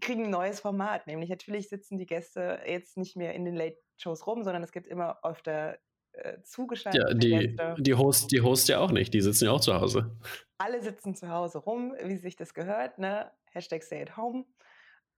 kriegen 0.02 0.24
ein 0.24 0.30
neues 0.30 0.60
Format, 0.60 1.06
nämlich 1.06 1.30
natürlich 1.30 1.70
sitzen 1.70 1.96
die 1.96 2.06
Gäste 2.06 2.60
jetzt 2.66 2.98
nicht 2.98 3.16
mehr 3.16 3.32
in 3.34 3.46
den 3.46 3.54
Late 3.54 3.78
Shows 3.96 4.26
rum, 4.26 4.44
sondern 4.44 4.62
es 4.62 4.72
gibt 4.72 4.86
immer 4.86 5.18
öfter 5.22 5.78
äh, 6.12 6.42
zugeschaltet. 6.42 7.02
Ja, 7.08 7.14
die, 7.14 7.56
die, 7.78 7.94
Host, 7.94 8.32
die 8.32 8.42
Host 8.42 8.68
ja 8.68 8.80
auch 8.80 8.90
nicht, 8.90 9.14
die 9.14 9.22
sitzen 9.22 9.46
ja 9.46 9.52
auch 9.52 9.60
zu 9.60 9.74
Hause. 9.74 10.14
Alle 10.58 10.82
sitzen 10.82 11.14
zu 11.14 11.28
Hause 11.28 11.58
rum, 11.58 11.94
wie 12.02 12.16
sich 12.16 12.36
das 12.36 12.54
gehört, 12.54 12.98
ne? 12.98 13.30
Hashtag 13.52 13.82
stay 13.82 14.02
at 14.02 14.16
home. 14.16 14.46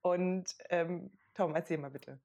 Und 0.02 0.56
ähm, 0.70 1.10
Tom, 1.34 1.54
erzähl 1.54 1.78
mal 1.78 1.90
bitte. 1.90 2.20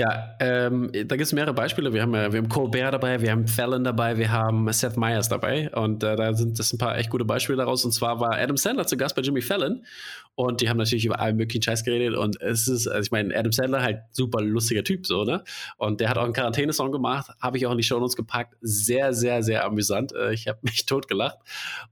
Ja, 0.00 0.36
ähm, 0.38 0.92
da 0.92 1.16
gibt 1.16 1.22
es 1.22 1.32
mehrere 1.32 1.54
Beispiele. 1.54 1.92
Wir 1.92 2.02
haben, 2.02 2.14
äh, 2.14 2.32
wir 2.32 2.38
haben 2.38 2.48
Colbert 2.48 2.94
dabei, 2.94 3.20
wir 3.20 3.32
haben 3.32 3.48
Fallon 3.48 3.82
dabei, 3.82 4.16
wir 4.16 4.30
haben 4.30 4.72
Seth 4.72 4.96
Meyers 4.96 5.28
dabei. 5.28 5.70
Und 5.72 6.04
äh, 6.04 6.14
da 6.14 6.34
sind 6.34 6.56
das 6.56 6.72
ein 6.72 6.78
paar 6.78 6.96
echt 6.96 7.10
gute 7.10 7.24
Beispiele 7.24 7.58
daraus. 7.58 7.84
Und 7.84 7.90
zwar 7.90 8.20
war 8.20 8.38
Adam 8.38 8.56
Sandler 8.56 8.86
zu 8.86 8.96
Gast 8.96 9.16
bei 9.16 9.22
Jimmy 9.22 9.42
Fallon. 9.42 9.84
Und 10.36 10.60
die 10.60 10.68
haben 10.68 10.76
natürlich 10.76 11.04
über 11.04 11.18
allen 11.18 11.36
möglichen 11.36 11.62
Scheiß 11.62 11.82
geredet. 11.82 12.16
Und 12.16 12.40
es 12.40 12.68
ist, 12.68 12.86
also 12.86 13.00
ich 13.00 13.10
meine, 13.10 13.36
Adam 13.36 13.50
Sandler 13.50 13.82
halt 13.82 14.02
super 14.12 14.40
lustiger 14.40 14.84
Typ, 14.84 15.04
so, 15.04 15.24
ne? 15.24 15.42
Und 15.78 15.98
der 15.98 16.10
hat 16.10 16.16
auch 16.16 16.22
einen 16.22 16.32
Quarantäne-Song 16.32 16.92
gemacht, 16.92 17.32
habe 17.40 17.56
ich 17.56 17.66
auch 17.66 17.72
in 17.72 17.78
die 17.78 17.82
Show 17.82 17.98
Notes 17.98 18.14
gepackt. 18.14 18.54
Sehr, 18.60 19.12
sehr, 19.12 19.42
sehr 19.42 19.64
amüsant. 19.64 20.12
Äh, 20.14 20.32
ich 20.32 20.46
habe 20.46 20.60
mich 20.62 20.86
totgelacht. 20.86 21.38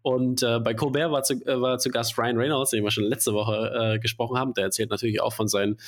Und 0.02 0.44
äh, 0.44 0.60
bei 0.60 0.74
Colbert 0.74 1.10
war 1.10 1.24
zu, 1.24 1.34
äh, 1.44 1.60
war 1.60 1.78
zu 1.78 1.90
Gast 1.90 2.16
Ryan 2.16 2.36
Reynolds, 2.36 2.70
den 2.70 2.84
wir 2.84 2.92
schon 2.92 3.02
letzte 3.02 3.32
Woche 3.32 3.94
äh, 3.94 3.98
gesprochen 3.98 4.38
haben. 4.38 4.54
Der 4.54 4.66
erzählt 4.66 4.90
natürlich 4.90 5.20
auch 5.20 5.32
von 5.32 5.48
seinen 5.48 5.78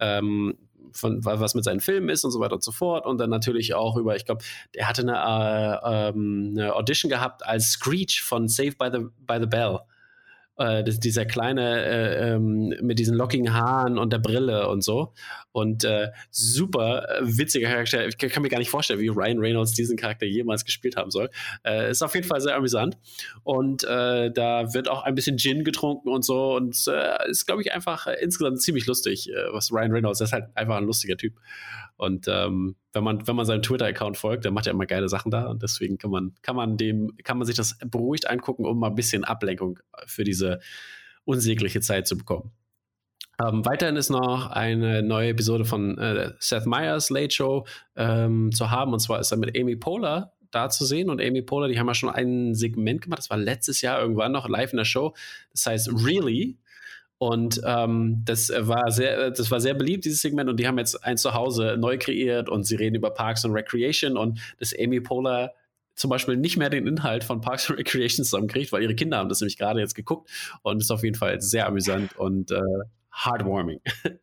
ähm, 0.00 0.56
von 0.92 1.24
was 1.24 1.54
mit 1.54 1.64
seinen 1.64 1.80
Filmen 1.80 2.08
ist 2.08 2.24
und 2.24 2.30
so 2.30 2.40
weiter 2.40 2.54
und 2.54 2.62
so 2.62 2.72
fort. 2.72 3.06
Und 3.06 3.18
dann 3.18 3.30
natürlich 3.30 3.74
auch 3.74 3.96
über, 3.96 4.16
ich 4.16 4.24
glaube, 4.24 4.44
der 4.74 4.88
hatte 4.88 5.02
eine, 5.02 5.80
äh, 5.84 6.08
ähm, 6.08 6.54
eine 6.56 6.74
Audition 6.74 7.10
gehabt 7.10 7.44
als 7.44 7.72
Screech 7.72 8.22
von 8.22 8.48
Save 8.48 8.72
by 8.78 8.88
the, 8.92 9.06
by 9.26 9.38
the 9.40 9.46
Bell. 9.46 9.80
Äh, 10.58 10.84
dieser 10.84 11.26
kleine 11.26 11.84
äh, 11.84 12.32
ähm, 12.32 12.74
mit 12.80 12.98
diesen 12.98 13.14
lockigen 13.14 13.52
Haaren 13.52 13.98
und 13.98 14.10
der 14.10 14.18
Brille 14.18 14.68
und 14.68 14.82
so. 14.82 15.12
Und 15.52 15.84
äh, 15.84 16.08
super 16.30 17.06
äh, 17.08 17.20
witziger 17.22 17.68
Charakter. 17.68 18.06
Ich 18.06 18.16
kann 18.16 18.42
mir 18.42 18.48
gar 18.48 18.58
nicht 18.58 18.70
vorstellen, 18.70 19.00
wie 19.00 19.08
Ryan 19.08 19.38
Reynolds 19.38 19.72
diesen 19.72 19.98
Charakter 19.98 20.24
jemals 20.24 20.64
gespielt 20.64 20.96
haben 20.96 21.10
soll. 21.10 21.28
Äh, 21.62 21.90
ist 21.90 22.02
auf 22.02 22.14
jeden 22.14 22.26
Fall 22.26 22.40
sehr 22.40 22.56
amüsant. 22.56 22.96
Und 23.44 23.84
äh, 23.84 24.30
da 24.30 24.72
wird 24.72 24.88
auch 24.88 25.02
ein 25.02 25.14
bisschen 25.14 25.36
Gin 25.36 25.62
getrunken 25.62 26.08
und 26.08 26.24
so. 26.24 26.56
Und 26.56 26.74
ist, 26.74 27.46
glaube 27.46 27.60
ich, 27.60 27.74
einfach 27.74 28.06
insgesamt 28.06 28.62
ziemlich 28.62 28.86
lustig, 28.86 29.30
was 29.52 29.70
Ryan 29.70 29.92
Reynolds 29.92 30.20
ist 30.22 30.32
halt 30.32 30.46
einfach 30.54 30.76
ein 30.76 30.84
lustiger 30.84 31.16
Typ. 31.16 31.34
Und 31.96 32.28
ähm, 32.28 32.76
wenn 32.92 33.04
man, 33.04 33.26
wenn 33.26 33.36
man 33.36 33.46
seinem 33.46 33.62
Twitter-Account 33.62 34.16
folgt, 34.16 34.44
der 34.44 34.52
macht 34.52 34.66
ja 34.66 34.72
immer 34.72 34.86
geile 34.86 35.08
Sachen 35.08 35.30
da 35.30 35.46
und 35.46 35.62
deswegen 35.62 35.98
kann 35.98 36.10
man, 36.10 36.34
kann 36.42 36.56
man 36.56 36.76
dem, 36.76 37.16
kann 37.24 37.38
man 37.38 37.46
sich 37.46 37.56
das 37.56 37.78
beruhigt 37.86 38.28
angucken, 38.28 38.66
um 38.66 38.78
mal 38.78 38.88
ein 38.88 38.94
bisschen 38.94 39.24
Ablenkung 39.24 39.78
für 40.06 40.24
diese 40.24 40.60
unsägliche 41.24 41.80
Zeit 41.80 42.06
zu 42.06 42.16
bekommen. 42.18 42.52
Ähm, 43.42 43.64
weiterhin 43.66 43.96
ist 43.96 44.10
noch 44.10 44.50
eine 44.50 45.02
neue 45.02 45.30
Episode 45.30 45.64
von 45.64 45.98
äh, 45.98 46.32
Seth 46.38 46.66
Meyers 46.66 47.10
Late 47.10 47.34
Show 47.34 47.66
ähm, 47.94 48.50
zu 48.52 48.70
haben. 48.70 48.92
Und 48.92 49.00
zwar 49.00 49.20
ist 49.20 49.30
er 49.30 49.38
mit 49.38 49.58
Amy 49.58 49.76
Poehler 49.76 50.32
da 50.50 50.70
zu 50.70 50.86
sehen. 50.86 51.10
Und 51.10 51.20
Amy 51.20 51.42
Poehler, 51.42 51.68
die 51.68 51.78
haben 51.78 51.86
ja 51.86 51.94
schon 51.94 52.08
ein 52.08 52.54
Segment 52.54 53.02
gemacht. 53.02 53.18
Das 53.18 53.30
war 53.30 53.36
letztes 53.36 53.82
Jahr 53.82 54.00
irgendwann 54.00 54.32
noch 54.32 54.48
live 54.48 54.72
in 54.72 54.78
der 54.78 54.84
Show. 54.84 55.14
Das 55.52 55.66
heißt 55.66 55.90
Really. 56.04 56.58
Und 57.18 57.60
ähm, 57.64 58.22
das 58.24 58.52
war 58.56 58.90
sehr, 58.90 59.30
das 59.30 59.50
war 59.50 59.60
sehr 59.60 59.74
beliebt, 59.74 60.04
dieses 60.04 60.20
Segment. 60.20 60.50
Und 60.50 60.60
die 60.60 60.66
haben 60.66 60.78
jetzt 60.78 61.02
ein 61.02 61.16
Zuhause 61.16 61.76
neu 61.78 61.96
kreiert 61.98 62.48
und 62.48 62.64
sie 62.64 62.76
reden 62.76 62.96
über 62.96 63.10
Parks 63.10 63.44
und 63.44 63.52
Recreation 63.52 64.16
und 64.16 64.40
das 64.58 64.74
Amy 64.78 65.00
Poehler 65.00 65.54
zum 65.94 66.10
Beispiel 66.10 66.36
nicht 66.36 66.58
mehr 66.58 66.68
den 66.68 66.86
Inhalt 66.86 67.24
von 67.24 67.40
Parks 67.40 67.70
and 67.70 67.78
Recreation 67.78 68.24
zusammenkriegt, 68.24 68.70
weil 68.70 68.82
ihre 68.82 68.94
Kinder 68.94 69.16
haben 69.16 69.30
das 69.30 69.40
nämlich 69.40 69.56
gerade 69.56 69.80
jetzt 69.80 69.94
geguckt 69.94 70.30
und 70.62 70.82
ist 70.82 70.90
auf 70.90 71.02
jeden 71.02 71.16
Fall 71.16 71.40
sehr 71.40 71.66
amüsant 71.66 72.16
und 72.16 72.50
äh, 72.50 72.60
heartwarming. 73.24 73.80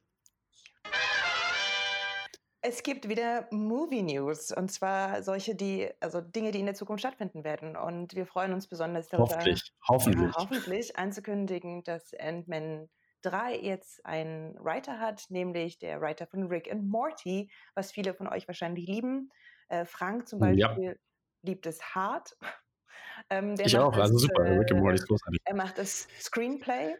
Es 2.65 2.81
gibt 2.81 3.09
wieder 3.09 3.45
Movie 3.51 4.03
News 4.03 4.53
und 4.53 4.71
zwar 4.71 5.21
solche, 5.21 5.53
die, 5.53 5.89
also 5.99 6.21
Dinge, 6.21 6.51
die 6.51 6.61
in 6.61 6.65
der 6.65 6.75
Zukunft 6.75 7.01
stattfinden 7.01 7.43
werden. 7.43 7.75
Und 7.75 8.15
wir 8.15 8.25
freuen 8.25 8.53
uns 8.53 8.67
besonders 8.67 9.09
darüber, 9.09 9.35
hoffentlich, 9.35 9.73
hoffentlich. 9.85 10.31
Ja, 10.31 10.35
hoffentlich 10.37 10.97
anzukündigen, 10.97 11.83
dass 11.83 12.13
Ant-Man 12.13 12.89
3 13.23 13.57
jetzt 13.57 14.05
einen 14.05 14.55
Writer 14.63 14.99
hat, 14.99 15.25
nämlich 15.27 15.77
der 15.77 15.99
Writer 15.99 16.25
von 16.25 16.47
Rick 16.47 16.71
and 16.71 16.87
Morty, 16.87 17.51
was 17.75 17.91
viele 17.91 18.13
von 18.13 18.29
euch 18.29 18.47
wahrscheinlich 18.47 18.87
lieben. 18.87 19.29
Äh, 19.67 19.83
Frank 19.83 20.29
zum 20.29 20.39
Beispiel 20.39 20.83
ja. 20.83 20.93
liebt 21.41 21.65
es 21.65 21.81
hart. 21.95 22.37
Ähm, 23.29 23.55
ich 23.59 23.77
auch, 23.77 23.91
das, 23.91 24.09
also 24.09 24.17
super, 24.17 24.43
äh, 24.43 24.57
Rick 24.57 24.71
and 24.71 24.81
Morty 24.81 24.95
ist 24.95 25.07
großartig. 25.07 25.39
Er 25.45 25.55
macht 25.55 25.77
das 25.77 26.07
Screenplay 26.19 26.95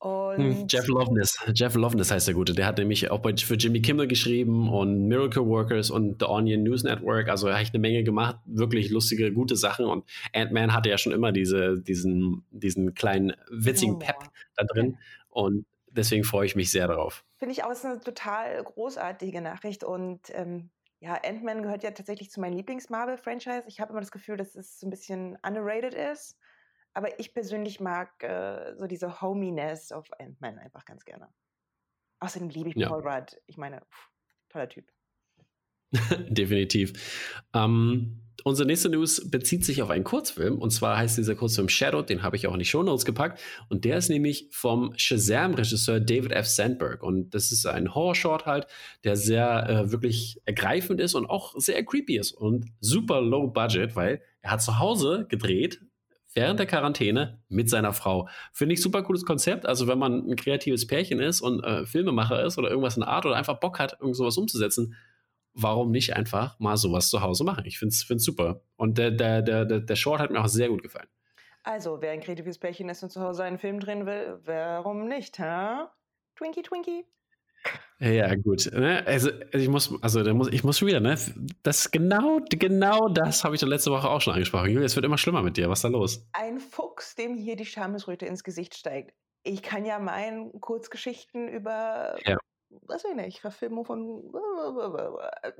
und 0.00 0.72
Jeff 0.72 0.86
Loveness. 0.86 1.38
Jeff 1.54 1.74
Loveness 1.74 2.12
heißt 2.12 2.28
der 2.28 2.34
Gute. 2.34 2.54
Der 2.54 2.66
hat 2.66 2.78
nämlich 2.78 3.10
auch 3.10 3.18
bei, 3.18 3.36
für 3.36 3.54
Jimmy 3.54 3.82
Kimmel 3.82 4.06
geschrieben 4.06 4.68
und 4.72 5.08
Miracle 5.08 5.44
Workers 5.44 5.90
und 5.90 6.20
The 6.20 6.26
Onion 6.26 6.62
News 6.62 6.84
Network. 6.84 7.28
Also 7.28 7.48
er 7.48 7.58
hat 7.58 7.70
eine 7.72 7.80
Menge 7.80 8.04
gemacht. 8.04 8.36
Wirklich 8.46 8.90
lustige, 8.90 9.32
gute 9.32 9.56
Sachen. 9.56 9.86
Und 9.86 10.04
Ant-Man 10.32 10.72
hatte 10.72 10.88
ja 10.88 10.98
schon 10.98 11.12
immer 11.12 11.32
diese, 11.32 11.80
diesen, 11.80 12.44
diesen 12.50 12.94
kleinen 12.94 13.32
witzigen 13.50 13.96
oh. 13.96 13.98
Pep 13.98 14.16
da 14.56 14.64
drin. 14.64 14.98
Und 15.30 15.66
deswegen 15.90 16.22
freue 16.22 16.46
ich 16.46 16.54
mich 16.54 16.70
sehr 16.70 16.86
darauf. 16.86 17.24
Finde 17.36 17.52
ich 17.52 17.64
auch 17.64 17.74
eine 17.84 18.00
total 18.00 18.62
großartige 18.62 19.40
Nachricht. 19.40 19.82
Und 19.82 20.20
ähm, 20.30 20.70
ja, 21.00 21.18
Ant-Man 21.24 21.62
gehört 21.62 21.82
ja 21.82 21.90
tatsächlich 21.90 22.30
zu 22.30 22.40
meinem 22.40 22.56
Lieblings-Marvel-Franchise. 22.56 23.64
Ich 23.66 23.80
habe 23.80 23.90
immer 23.90 24.00
das 24.00 24.12
Gefühl, 24.12 24.36
dass 24.36 24.54
es 24.54 24.78
so 24.78 24.86
ein 24.86 24.90
bisschen 24.90 25.36
underrated 25.44 25.94
ist. 25.94 26.36
Aber 26.98 27.20
ich 27.20 27.32
persönlich 27.32 27.78
mag 27.78 28.24
äh, 28.24 28.74
so 28.74 28.88
diese 28.88 29.20
Hominess 29.20 29.92
of 29.92 30.10
Ant-Man 30.18 30.58
einfach 30.58 30.84
ganz 30.84 31.04
gerne. 31.04 31.28
Außerdem 32.18 32.48
liebe 32.48 32.70
ich 32.70 32.74
ja. 32.74 32.88
Paul 32.88 33.06
Rudd. 33.06 33.36
Ich 33.46 33.56
meine, 33.56 33.82
pff, 33.82 34.10
toller 34.48 34.68
Typ. 34.68 34.90
Definitiv. 36.28 37.44
Ähm, 37.54 38.24
unsere 38.42 38.66
nächste 38.66 38.88
News 38.88 39.30
bezieht 39.30 39.64
sich 39.64 39.80
auf 39.80 39.90
einen 39.90 40.02
Kurzfilm 40.02 40.58
und 40.58 40.70
zwar 40.70 40.98
heißt 40.98 41.16
dieser 41.16 41.36
Kurzfilm 41.36 41.68
Shadow, 41.68 42.02
den 42.02 42.24
habe 42.24 42.34
ich 42.34 42.48
auch 42.48 42.52
in 42.54 42.58
die 42.58 42.64
Shownotes 42.64 43.04
gepackt 43.04 43.40
und 43.68 43.84
der 43.84 43.98
ist 43.98 44.08
nämlich 44.08 44.48
vom 44.50 44.92
Shazam-Regisseur 44.96 46.00
David 46.00 46.32
F. 46.32 46.48
Sandberg 46.48 47.04
und 47.04 47.32
das 47.32 47.52
ist 47.52 47.64
ein 47.64 47.94
Horror-Short 47.94 48.44
halt, 48.44 48.66
der 49.04 49.14
sehr 49.14 49.68
äh, 49.68 49.92
wirklich 49.92 50.40
ergreifend 50.46 51.00
ist 51.00 51.14
und 51.14 51.26
auch 51.26 51.54
sehr 51.58 51.84
creepy 51.84 52.18
ist 52.18 52.32
und 52.32 52.66
super 52.80 53.20
low 53.20 53.46
budget, 53.46 53.94
weil 53.94 54.20
er 54.40 54.50
hat 54.50 54.62
zu 54.62 54.80
Hause 54.80 55.26
gedreht 55.28 55.80
während 56.34 56.58
der 56.58 56.66
Quarantäne 56.66 57.42
mit 57.48 57.70
seiner 57.70 57.92
Frau. 57.92 58.28
Finde 58.52 58.74
ich 58.74 58.82
super 58.82 59.02
cooles 59.02 59.24
Konzept. 59.24 59.66
Also 59.66 59.86
wenn 59.86 59.98
man 59.98 60.28
ein 60.28 60.36
kreatives 60.36 60.86
Pärchen 60.86 61.20
ist 61.20 61.40
und 61.40 61.64
äh, 61.64 61.86
Filmemacher 61.86 62.44
ist 62.44 62.58
oder 62.58 62.70
irgendwas 62.70 62.96
in 62.96 63.00
der 63.00 63.10
Art 63.10 63.26
oder 63.26 63.36
einfach 63.36 63.60
Bock 63.60 63.78
hat, 63.78 63.96
irgend 64.00 64.16
sowas 64.16 64.36
umzusetzen, 64.36 64.94
warum 65.54 65.90
nicht 65.90 66.14
einfach 66.14 66.58
mal 66.58 66.76
sowas 66.76 67.10
zu 67.10 67.20
Hause 67.22 67.44
machen? 67.44 67.64
Ich 67.66 67.78
finde 67.78 67.92
es 67.92 68.24
super. 68.24 68.60
Und 68.76 68.98
der, 68.98 69.10
der, 69.10 69.42
der, 69.42 69.64
der 69.64 69.96
Short 69.96 70.20
hat 70.20 70.30
mir 70.30 70.40
auch 70.40 70.48
sehr 70.48 70.68
gut 70.68 70.82
gefallen. 70.82 71.08
Also, 71.64 72.00
wer 72.00 72.12
ein 72.12 72.20
kreatives 72.20 72.58
Pärchen 72.58 72.88
ist 72.88 73.02
und 73.02 73.10
zu 73.10 73.20
Hause 73.20 73.44
einen 73.44 73.58
Film 73.58 73.80
drehen 73.80 74.06
will, 74.06 74.38
warum 74.44 75.06
nicht, 75.08 75.38
hä? 75.38 75.84
Twinkie, 76.36 76.62
Twinkie. 76.62 77.04
Ja, 78.00 78.32
gut. 78.36 78.70
Ne? 78.72 79.04
Also, 79.06 79.30
also, 79.30 79.58
ich 79.58 79.68
muss, 79.68 79.92
also 80.02 80.22
muss, 80.34 80.48
ich 80.52 80.62
muss 80.62 80.78
schon 80.78 80.86
wieder, 80.86 81.00
ne? 81.00 81.18
Das 81.64 81.90
genau, 81.90 82.38
genau 82.48 83.08
das 83.08 83.42
habe 83.42 83.56
ich 83.56 83.60
doch 83.60 83.66
letzte 83.66 83.90
Woche 83.90 84.08
auch 84.08 84.20
schon 84.20 84.34
angesprochen. 84.34 84.70
Julia, 84.70 84.86
es 84.86 84.94
wird 84.94 85.04
immer 85.04 85.18
schlimmer 85.18 85.42
mit 85.42 85.56
dir. 85.56 85.68
Was 85.68 85.78
ist 85.78 85.84
da 85.84 85.88
los? 85.88 86.28
Ein 86.32 86.60
Fuchs, 86.60 87.16
dem 87.16 87.34
hier 87.34 87.56
die 87.56 87.66
Schamesröte 87.66 88.24
ins 88.26 88.44
Gesicht 88.44 88.76
steigt. 88.76 89.14
Ich 89.42 89.62
kann 89.62 89.84
ja 89.84 89.98
meinen 89.98 90.60
Kurzgeschichten 90.60 91.48
über, 91.48 92.16
ja. 92.24 92.36
was 92.68 93.02
weiß 93.02 93.10
ich 93.10 93.16
nicht, 93.16 93.40
Verfilmung 93.40 93.84
von 93.84 94.32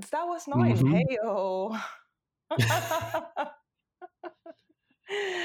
Star 0.04 0.28
Wars 0.28 0.46
9. 0.46 0.80
Mhm. 0.80 0.92
Hey, 0.94 1.18
yo. 1.24 1.74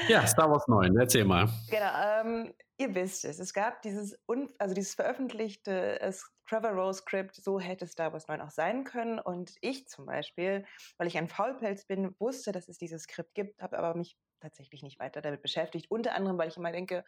ja, 0.08 0.26
Star 0.26 0.50
Wars 0.50 0.66
9, 0.68 0.96
erzähl 0.96 1.24
mal. 1.24 1.48
Genau, 1.70 1.90
ähm, 2.02 2.54
ihr 2.78 2.94
wisst 2.94 3.24
es. 3.24 3.38
Es 3.38 3.52
gab 3.52 3.82
dieses, 3.82 4.18
also 4.58 4.74
dieses 4.74 4.94
veröffentlichte 4.94 6.00
äh, 6.00 6.12
Trevor 6.46 6.70
Rose 6.70 7.00
Script, 7.00 7.36
so 7.36 7.58
hätte 7.58 7.86
Star 7.86 8.12
Wars 8.12 8.28
9 8.28 8.40
auch 8.40 8.50
sein 8.50 8.84
können. 8.84 9.18
Und 9.18 9.54
ich 9.60 9.88
zum 9.88 10.06
Beispiel, 10.06 10.66
weil 10.98 11.06
ich 11.06 11.16
ein 11.16 11.28
Faulpelz 11.28 11.86
bin, 11.86 12.14
wusste, 12.18 12.52
dass 12.52 12.68
es 12.68 12.78
dieses 12.78 13.04
Skript 13.04 13.34
gibt, 13.34 13.62
habe 13.62 13.78
aber 13.78 13.96
mich 13.96 14.16
tatsächlich 14.40 14.82
nicht 14.82 14.98
weiter 14.98 15.22
damit 15.22 15.42
beschäftigt. 15.42 15.90
Unter 15.90 16.14
anderem, 16.14 16.36
weil 16.36 16.48
ich 16.48 16.56
immer 16.56 16.72
denke, 16.72 17.04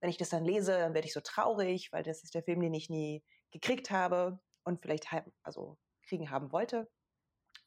wenn 0.00 0.10
ich 0.10 0.16
das 0.16 0.30
dann 0.30 0.44
lese, 0.44 0.72
dann 0.72 0.94
werde 0.94 1.06
ich 1.06 1.12
so 1.12 1.20
traurig, 1.20 1.92
weil 1.92 2.02
das 2.02 2.24
ist 2.24 2.34
der 2.34 2.42
Film, 2.42 2.60
den 2.60 2.74
ich 2.74 2.90
nie 2.90 3.22
gekriegt 3.52 3.90
habe 3.90 4.40
und 4.64 4.82
vielleicht 4.82 5.06
also 5.42 5.78
kriegen 6.02 6.30
haben 6.30 6.50
wollte. 6.52 6.88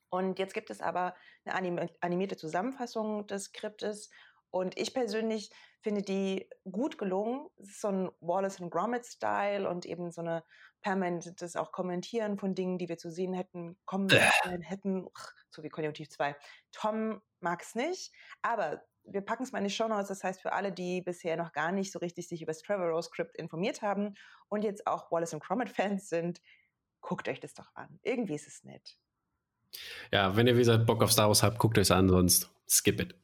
Und 0.10 0.38
jetzt 0.38 0.54
gibt 0.54 0.70
es 0.70 0.82
aber 0.82 1.16
eine 1.46 1.90
animierte 2.02 2.38
Zusammenfassung 2.38 3.26
des 3.28 3.46
Skriptes 3.46 4.12
und 4.54 4.78
ich 4.78 4.94
persönlich 4.94 5.50
finde 5.82 6.04
die 6.04 6.48
gut 6.72 7.00
gelungen. 7.00 7.50
Es 7.58 7.70
ist 7.70 7.82
so 7.82 7.88
ein 7.88 8.12
Wallace 8.22 8.62
and 8.62 8.70
Gromit-Style 8.70 9.68
und 9.68 9.88
eben 9.88 10.12
so 10.12 10.22
eine 10.22 10.44
permanentes 10.82 11.56
auch 11.56 11.72
Kommentieren 11.72 12.38
von 12.38 12.54
Dingen, 12.54 12.78
die 12.78 12.88
wir 12.88 13.00
zu 13.00 13.10
sehen 13.10 13.34
hätten, 13.34 13.78
kommen 13.86 14.10
hätten, 14.12 15.08
so 15.50 15.64
wie 15.64 15.70
Konjunktiv 15.70 16.08
2. 16.08 16.36
Tom 16.72 17.20
mag 17.40 17.64
es 17.64 17.74
nicht, 17.74 18.14
aber 18.44 18.84
wir 19.04 19.22
packen 19.22 19.42
es 19.42 19.52
mal 19.52 19.58
in 19.58 19.64
die 19.64 19.72
Show 19.72 19.88
Notes. 19.88 20.10
Das 20.10 20.24
heißt, 20.24 20.44
für 20.44 20.54
alle, 20.54 20.72
die 20.72 21.02
bisher 21.02 21.36
noch 21.36 21.52
gar 21.52 21.72
nicht 21.72 21.92
so 21.92 21.98
richtig 21.98 22.28
sich 22.28 22.44
über 22.44 22.52
das 22.52 22.62
Trevor 22.62 22.90
Rose 22.90 23.10
Script 23.10 23.36
informiert 23.36 23.82
haben 23.82 24.14
und 24.50 24.64
jetzt 24.64 24.86
auch 24.86 25.12
Wallace 25.12 25.34
and 25.34 25.42
Gromit 25.42 25.72
Fans 25.72 26.10
sind, 26.10 26.42
guckt 27.02 27.28
euch 27.28 27.40
das 27.40 27.56
doch 27.56 27.74
an. 27.74 28.00
Irgendwie 28.04 28.36
ist 28.36 28.48
es 28.48 28.64
nett. 28.64 29.00
Ja, 30.12 30.36
wenn 30.36 30.46
ihr 30.46 30.54
wie 30.54 30.60
gesagt 30.60 30.86
Bock 30.86 31.02
auf 31.02 31.12
Star 31.12 31.28
Wars 31.28 31.42
habt, 31.42 31.58
guckt 31.58 31.80
euch 31.80 31.92
an, 31.92 32.08
sonst 32.08 32.53
skip 32.68 33.00
it. 33.00 33.16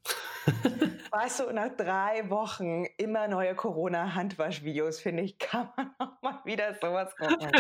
Weißt 1.12 1.40
du, 1.40 1.52
nach 1.52 1.76
drei 1.76 2.30
Wochen 2.30 2.86
immer 2.98 3.28
neue 3.28 3.56
Corona-Handwaschvideos, 3.56 5.00
finde 5.00 5.24
ich, 5.24 5.40
kann 5.40 5.70
man 5.76 5.92
auch 6.00 6.22
mal 6.22 6.42
wieder 6.46 6.76
sowas 6.76 7.16
gucken. 7.16 7.52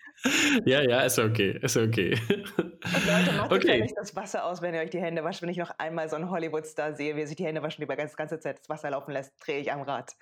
ja, 0.64 0.80
ja, 0.80 1.00
ist 1.02 1.18
okay, 1.18 1.58
ist 1.60 1.76
okay. 1.76 2.18
Und 2.56 2.82
Leute, 2.82 3.32
macht 3.36 3.52
okay. 3.52 3.82
euch 3.82 3.92
das 3.94 4.16
Wasser 4.16 4.44
aus, 4.44 4.62
wenn 4.62 4.74
ihr 4.74 4.80
euch 4.80 4.90
die 4.90 5.00
Hände 5.00 5.22
wascht. 5.22 5.42
Wenn 5.42 5.50
ich 5.50 5.58
noch 5.58 5.78
einmal 5.78 6.08
so 6.08 6.16
einen 6.16 6.30
Hollywood-Star 6.30 6.94
sehe, 6.94 7.14
wie 7.16 7.20
er 7.20 7.26
sich 7.26 7.36
die 7.36 7.44
Hände 7.44 7.62
waschen, 7.62 7.80
die 7.80 7.84
über 7.84 7.96
die 7.96 8.12
ganze 8.14 8.40
Zeit 8.40 8.60
das 8.60 8.68
Wasser 8.68 8.90
laufen 8.90 9.12
lässt, 9.12 9.34
drehe 9.44 9.58
ich 9.58 9.70
am 9.70 9.82
Rad. 9.82 10.16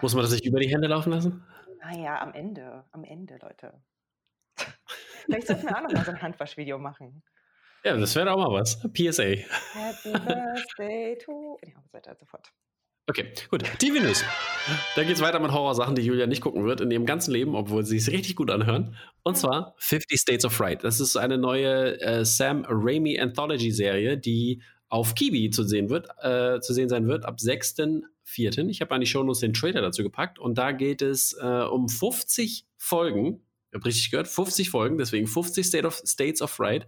Muss 0.00 0.14
man 0.14 0.22
das 0.22 0.32
nicht 0.32 0.46
über 0.46 0.60
die 0.60 0.68
Hände 0.68 0.88
laufen 0.88 1.12
lassen? 1.12 1.44
Naja, 1.80 2.20
am 2.20 2.32
Ende, 2.32 2.84
am 2.92 3.04
Ende, 3.04 3.38
Leute. 3.42 3.74
Vielleicht 5.24 5.46
sollten 5.46 5.68
wir 5.68 5.76
auch 5.76 5.82
noch 5.82 5.92
mal 5.92 6.04
so 6.04 6.10
ein 6.10 6.22
Handwaschvideo 6.22 6.78
machen. 6.78 7.22
Ja, 7.84 7.96
das 7.96 8.14
wäre 8.14 8.32
auch 8.32 8.38
mal 8.38 8.60
was. 8.60 8.78
PSA. 8.92 9.22
Happy 9.22 10.12
Birthday 10.12 11.18
to. 11.18 11.58
Ja, 11.64 11.74
so 11.82 11.92
weiter 11.92 12.16
so 12.18 12.26
fort. 12.26 12.52
Okay, 13.08 13.32
gut. 13.50 13.64
TV 13.80 14.00
News. 14.00 14.24
Da 14.94 15.02
geht 15.02 15.16
es 15.16 15.20
weiter 15.20 15.40
mit 15.40 15.50
Horrorsachen, 15.50 15.96
die 15.96 16.02
Julia 16.02 16.28
nicht 16.28 16.40
gucken 16.40 16.64
wird 16.64 16.80
in 16.80 16.92
ihrem 16.92 17.04
ganzen 17.04 17.32
Leben, 17.32 17.56
obwohl 17.56 17.84
sie 17.84 17.96
es 17.96 18.12
richtig 18.12 18.36
gut 18.36 18.48
anhören. 18.48 18.94
Und 19.24 19.36
zwar 19.36 19.74
50 19.78 20.20
States 20.20 20.44
of 20.44 20.52
Fright. 20.52 20.84
Das 20.84 21.00
ist 21.00 21.16
eine 21.16 21.36
neue 21.36 22.00
äh, 22.00 22.24
Sam 22.24 22.64
Raimi 22.68 23.18
Anthology 23.18 23.72
Serie, 23.72 24.16
die 24.16 24.62
auf 24.88 25.16
Kiwi 25.16 25.50
zu 25.50 25.64
sehen 25.64 25.90
wird, 25.90 26.06
äh, 26.22 26.60
zu 26.60 26.72
sehen 26.74 26.88
sein 26.88 27.08
wird 27.08 27.24
ab 27.24 27.38
6.4. 27.40 28.68
Ich 28.68 28.80
habe 28.80 28.94
an 28.94 29.00
die 29.00 29.06
Shownotes 29.08 29.40
den 29.40 29.54
Trailer 29.54 29.80
dazu 29.80 30.04
gepackt 30.04 30.38
und 30.38 30.56
da 30.56 30.70
geht 30.70 31.02
es 31.02 31.32
äh, 31.32 31.44
um 31.44 31.88
50 31.88 32.66
Folgen. 32.76 33.42
Ich 33.70 33.74
habe 33.74 33.86
richtig 33.86 34.12
gehört, 34.12 34.28
50 34.28 34.70
Folgen, 34.70 34.98
deswegen 34.98 35.26
50 35.26 35.66
State 35.66 35.86
of, 35.86 36.00
States 36.06 36.40
of 36.40 36.50
Fright 36.50 36.86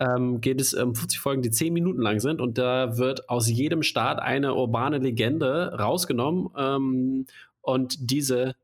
ähm, 0.00 0.40
geht 0.40 0.60
es 0.60 0.74
um 0.74 0.94
50 0.94 1.20
Folgen, 1.20 1.42
die 1.42 1.50
10 1.50 1.72
Minuten 1.72 2.00
lang 2.00 2.18
sind 2.20 2.40
und 2.40 2.58
da 2.58 2.96
wird 2.96 3.28
aus 3.28 3.48
jedem 3.48 3.82
Staat 3.82 4.18
eine 4.18 4.54
urbane 4.54 4.98
Legende 4.98 5.74
rausgenommen 5.78 6.48
ähm, 6.56 7.26
und 7.60 8.10
diese 8.10 8.56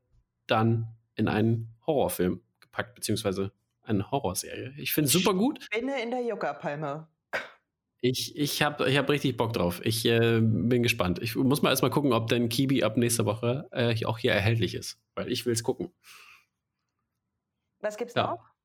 dann 0.47 0.87
in 1.15 1.27
einen 1.27 1.69
Horrorfilm 1.85 2.41
gepackt, 2.59 2.95
beziehungsweise 2.95 3.51
eine 3.83 4.09
Horrorserie. 4.11 4.73
Ich 4.77 4.93
finde 4.93 5.07
es 5.07 5.13
super 5.13 5.33
gut. 5.33 5.63
Spinne 5.63 6.01
in 6.01 6.11
der 6.11 6.21
Juckerpalme. 6.21 7.07
Ich, 8.01 8.35
ich 8.37 8.61
habe 8.61 8.89
ich 8.89 8.97
hab 8.97 9.09
richtig 9.09 9.37
Bock 9.37 9.53
drauf. 9.53 9.81
Ich 9.83 10.05
äh, 10.05 10.39
bin 10.41 10.83
gespannt. 10.83 11.19
Ich 11.19 11.35
muss 11.35 11.61
mal 11.61 11.69
erstmal 11.69 11.89
gucken, 11.89 12.13
ob 12.13 12.27
denn 12.27 12.49
Kibi 12.49 12.83
ab 12.83 12.95
nächster 12.97 13.25
Woche 13.25 13.67
äh, 13.71 14.05
auch 14.05 14.19
hier 14.19 14.33
erhältlich 14.33 14.75
ist. 14.75 14.99
Weil 15.15 15.31
ich 15.31 15.45
will 15.45 15.53
es 15.53 15.63
gucken. 15.63 15.91
Was 17.79 17.97
gibt's 17.97 18.13
ja. 18.13 18.31
noch? 18.31 18.56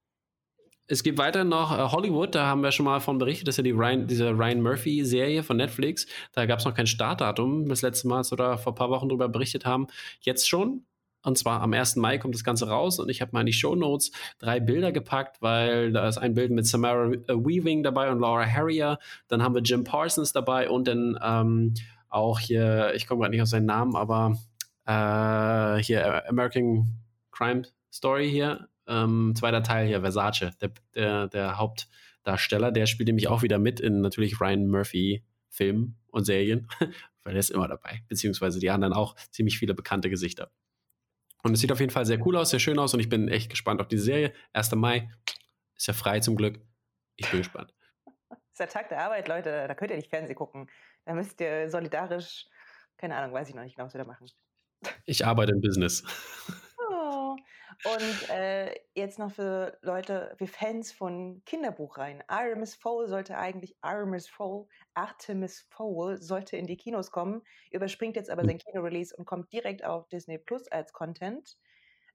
Es 0.93 1.03
gibt 1.03 1.17
weiter 1.17 1.43
noch 1.43 1.73
äh, 1.73 1.91
Hollywood, 1.91 2.35
da 2.35 2.45
haben 2.45 2.63
wir 2.63 2.71
schon 2.71 2.85
mal 2.85 3.01
von 3.01 3.17
berichtet, 3.17 3.49
das 3.49 3.55
ist 3.55 3.57
ja 3.57 3.63
die 3.63 3.71
Ryan, 3.71 4.07
diese 4.07 4.29
Ryan 4.29 4.61
Murphy-Serie 4.61 5.43
von 5.43 5.57
Netflix. 5.57 6.07
Da 6.35 6.45
gab 6.45 6.59
es 6.59 6.67
noch 6.67 6.75
kein 6.75 6.87
Startdatum, 6.87 7.67
das 7.67 7.81
letzte 7.81 8.09
Mal, 8.09 8.19
als 8.19 8.31
wir 8.31 8.37
da 8.37 8.59
vor 8.59 8.75
ein 8.75 8.77
paar 8.77 8.91
Wochen 8.91 9.09
drüber 9.09 9.31
berichtet 9.31 9.65
haben. 9.65 9.87
Jetzt 10.21 10.47
schon. 10.47 10.85
Und 11.23 11.39
zwar 11.39 11.63
am 11.63 11.73
1. 11.73 11.97
Mai 11.97 12.19
kommt 12.19 12.35
das 12.35 12.45
Ganze 12.45 12.69
raus 12.69 12.99
und 12.99 13.09
ich 13.09 13.23
habe 13.23 13.31
mal 13.33 13.41
in 13.41 13.47
die 13.47 13.55
Show 13.55 13.75
Notes 13.75 14.13
drei 14.39 14.61
Bilder 14.61 14.93
gepackt, 14.93 15.41
weil 15.41 15.93
da 15.93 16.07
ist 16.07 16.19
ein 16.19 16.35
Bild 16.35 16.51
mit 16.51 16.67
Samara 16.67 17.11
Weaving 17.11 17.83
dabei 17.83 18.11
und 18.11 18.21
Laura 18.21 18.45
Harrier. 18.45 18.99
Dann 19.29 19.43
haben 19.43 19.55
wir 19.55 19.63
Jim 19.63 19.85
Parsons 19.85 20.35
dabei 20.35 20.69
und 20.69 20.89
dann 20.89 21.19
ähm, 21.25 21.73
auch 22.11 22.39
hier, 22.39 22.93
ich 22.95 23.07
komme 23.07 23.23
gerade 23.23 23.31
nicht 23.31 23.41
auf 23.41 23.49
seinen 23.49 23.65
Namen, 23.65 23.97
aber 23.97 24.37
äh, 24.85 25.83
hier 25.83 26.29
American 26.29 26.99
Crime 27.31 27.63
Story 27.91 28.29
hier, 28.29 28.69
ähm, 28.93 29.35
zweiter 29.37 29.63
Teil 29.63 29.87
hier, 29.87 30.01
Versace, 30.01 30.51
der, 30.61 30.71
der, 30.95 31.29
der, 31.29 31.59
Hauptdarsteller, 31.59 32.71
der 32.71 32.87
spielt 32.87 33.09
nämlich 33.09 33.29
auch 33.29 33.43
wieder 33.43 33.59
mit 33.59 33.81
in 33.81 34.01
natürlich 34.01 34.41
Ryan 34.41 34.67
Murphy 34.69 35.25
Filmen 35.49 35.99
und 36.09 36.25
Serien, 36.25 36.69
weil 37.23 37.35
er 37.35 37.41
ist 37.41 37.51
immer 37.51 37.69
dabei, 37.69 38.03
beziehungsweise 38.09 38.61
die 38.61 38.71
anderen 38.71 38.93
auch 38.93 39.17
ziemlich 39.31 39.59
viele 39.59 39.75
bekannte 39.75 40.11
Gesichter. 40.11 40.51
Und 41.43 41.55
es 41.55 41.61
sieht 41.61 41.73
auf 41.73 41.81
jeden 41.81 41.93
Fall 41.93 42.07
sehr 42.07 42.25
cool 42.25 42.37
aus, 42.37 42.51
sehr 42.51 42.61
schön 42.61 42.79
aus 42.79 42.95
und 42.95 43.01
ich 43.01 43.09
bin 43.09 43.29
echt 43.29 43.51
gespannt 43.51 43.81
auf 43.81 43.89
die 43.89 43.99
Serie. 43.99 44.33
1. 44.53 44.73
Mai 44.73 45.11
ist 45.77 45.87
ja 45.87 45.95
frei 45.95 46.21
zum 46.21 46.37
Glück. 46.37 46.61
Ich 47.17 47.31
bin 47.31 47.41
gespannt. 47.41 47.75
Das 48.29 48.39
ist 48.53 48.61
der 48.61 48.69
Tag 48.69 48.89
der 48.89 49.01
Arbeit, 49.01 49.29
Leute. 49.29 49.67
Da 49.67 49.75
könnt 49.75 49.91
ihr 49.91 49.97
nicht 49.97 50.11
Fernsehen 50.11 50.37
gucken. 50.37 50.69
Da 51.05 51.15
müsst 51.15 51.41
ihr 51.41 51.69
solidarisch, 51.69 52.47
keine 52.97 53.17
Ahnung, 53.17 53.35
weiß 53.35 53.49
ich 53.49 53.55
noch 53.55 53.63
nicht 53.63 53.77
genau, 53.77 53.87
was 53.87 53.95
wir 53.95 54.03
da 54.03 54.07
machen. 54.07 54.29
Ich 55.05 55.27
arbeite 55.27 55.53
im 55.53 55.61
Business. 55.61 56.05
Und 57.85 58.31
äh, 58.31 58.75
jetzt 58.95 59.19
noch 59.19 59.33
für 59.33 59.79
Leute, 59.83 60.35
für 60.37 60.47
Fans 60.47 60.93
von 60.93 61.43
Kinderbuchreihen. 61.45 62.23
Artemis 62.27 62.75
Fowl 62.75 63.09
sollte 63.09 63.37
eigentlich, 63.39 63.77
Artemis 63.81 64.29
Fowl, 64.29 64.67
Artemis 64.95 65.67
Fowl 65.71 66.21
sollte 66.21 66.57
in 66.57 66.67
die 66.67 66.77
Kinos 66.77 67.11
kommen, 67.11 67.43
überspringt 67.71 68.17
jetzt 68.17 68.31
aber 68.31 68.43
hm. 68.43 68.49
sein 68.49 68.59
Kino-Release 68.59 69.15
und 69.17 69.25
kommt 69.25 69.53
direkt 69.53 69.85
auf 69.85 70.09
Disney 70.09 70.39
Plus 70.39 70.69
als 70.69 70.93
Content. 70.93 71.57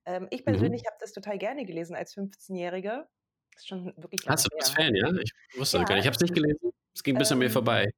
Ähm, 0.05 0.27
ich 0.29 0.41
mhm. 0.41 0.45
persönlich 0.45 0.83
mhm. 0.83 0.87
habe 0.87 0.97
das 0.99 1.11
total 1.11 1.37
gerne 1.37 1.65
gelesen 1.65 1.95
als 1.95 2.15
15-Jährige. 2.15 3.07
Ist 3.55 3.67
schon 3.67 3.93
wirklich 3.97 4.21
Hast 4.27 4.45
du 4.45 4.49
das 4.57 4.69
Fan, 4.69 4.95
ja? 4.95 5.11
Ich 5.21 5.59
wusste 5.59 5.77
ja. 5.77 5.83
gar 5.83 5.95
nicht. 5.95 6.03
Ich 6.03 6.07
habe 6.07 6.15
es 6.15 6.21
nicht 6.21 6.33
gelesen. 6.33 6.71
Es 6.93 7.03
ging 7.03 7.15
ein 7.15 7.19
bisschen 7.19 7.35
ähm, 7.35 7.39
mir 7.39 7.49
vorbei 7.49 7.91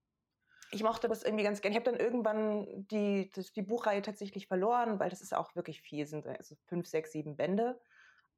ich 0.72 0.84
mochte 0.84 1.08
das 1.08 1.24
irgendwie 1.24 1.44
ganz 1.44 1.62
gerne. 1.62 1.78
Ich 1.78 1.82
habe 1.84 1.92
dann 1.92 2.00
irgendwann 2.00 2.68
die, 2.92 3.32
das, 3.34 3.52
die 3.52 3.62
Buchreihe 3.62 4.02
tatsächlich 4.02 4.48
verloren, 4.48 5.00
weil 5.00 5.10
das 5.10 5.22
ist 5.22 5.36
auch 5.36 5.56
wirklich 5.56 5.82
viel, 5.82 6.06
sind 6.06 6.28
also 6.28 6.56
fünf, 6.66 6.88
sechs, 6.88 7.12
sieben 7.12 7.36
Bände. 7.36 7.80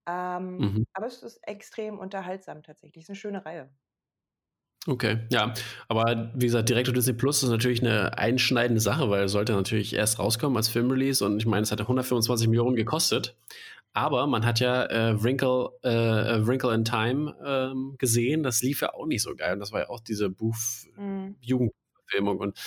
Ähm, 0.08 0.58
mhm. 0.58 0.88
Aber 0.94 1.08
es 1.08 1.22
ist 1.24 1.40
extrem 1.48 2.00
unterhaltsam 2.00 2.64
tatsächlich. 2.64 3.04
Es 3.04 3.06
ist 3.06 3.10
eine 3.10 3.16
schöne 3.18 3.46
Reihe. 3.46 3.70
Okay, 4.88 5.20
ja, 5.32 5.54
aber 5.90 6.32
wie 6.34 6.48
gesagt, 6.48 6.70
direkt 6.70 6.90
auf 6.90 6.96
Disney 6.96 7.14
Plus 7.14 7.44
ist 7.44 7.50
natürlich 7.50 7.82
eine 7.84 8.18
einschneidende 8.18 8.82
Sache, 8.82 9.12
weil 9.12 9.26
es 9.26 9.32
sollte 9.32 9.54
natürlich 9.54 9.94
erst 9.94 10.18
rauskommen 10.18 10.58
als 10.58 10.70
Filmrelease 10.70 11.24
und 11.24 11.38
ich 11.38 11.46
meine, 11.46 11.62
es 11.62 11.72
hat 11.72 11.82
125 11.82 12.48
Millionen 12.48 12.76
gekostet, 12.76 13.38
aber 13.94 14.26
man 14.26 14.44
hat 14.44 14.60
ja 14.60 14.86
äh, 14.86 15.24
Wrinkle, 15.24 15.70
äh, 15.84 16.48
Wrinkle 16.48 16.74
in 16.74 16.84
Time 16.84 17.36
ähm, 17.46 17.94
gesehen, 18.00 18.42
das 18.42 18.64
lief 18.64 18.82
ja 18.82 18.96
auch 18.96 19.06
nicht 19.06 19.22
so 19.22 19.36
geil 19.36 19.54
und 19.54 19.60
das 19.60 19.72
war 19.72 19.82
ja 19.82 19.90
auch 19.90 20.00
diese 20.00 20.32
Buch 20.32 20.56
mhm. 20.98 21.36
Jugend 21.42 21.74
Verfilmung. 22.12 22.40
Und 22.40 22.58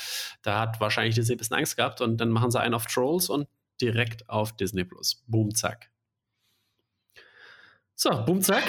da 0.43 0.61
hat 0.61 0.81
wahrscheinlich 0.81 1.15
Disney 1.15 1.35
ein 1.35 1.39
bisschen 1.39 1.57
Angst 1.57 1.77
gehabt 1.77 2.01
und 2.01 2.19
dann 2.19 2.31
machen 2.31 2.51
sie 2.51 2.61
einen 2.61 2.75
auf 2.75 2.87
Trolls 2.87 3.29
und 3.29 3.47
direkt 3.81 4.29
auf 4.29 4.57
Disney 4.57 4.85
Plus. 4.85 5.23
Boom, 5.27 5.55
zack. 5.55 5.91
So, 7.95 8.25
boom, 8.25 8.41
zack. 8.41 8.65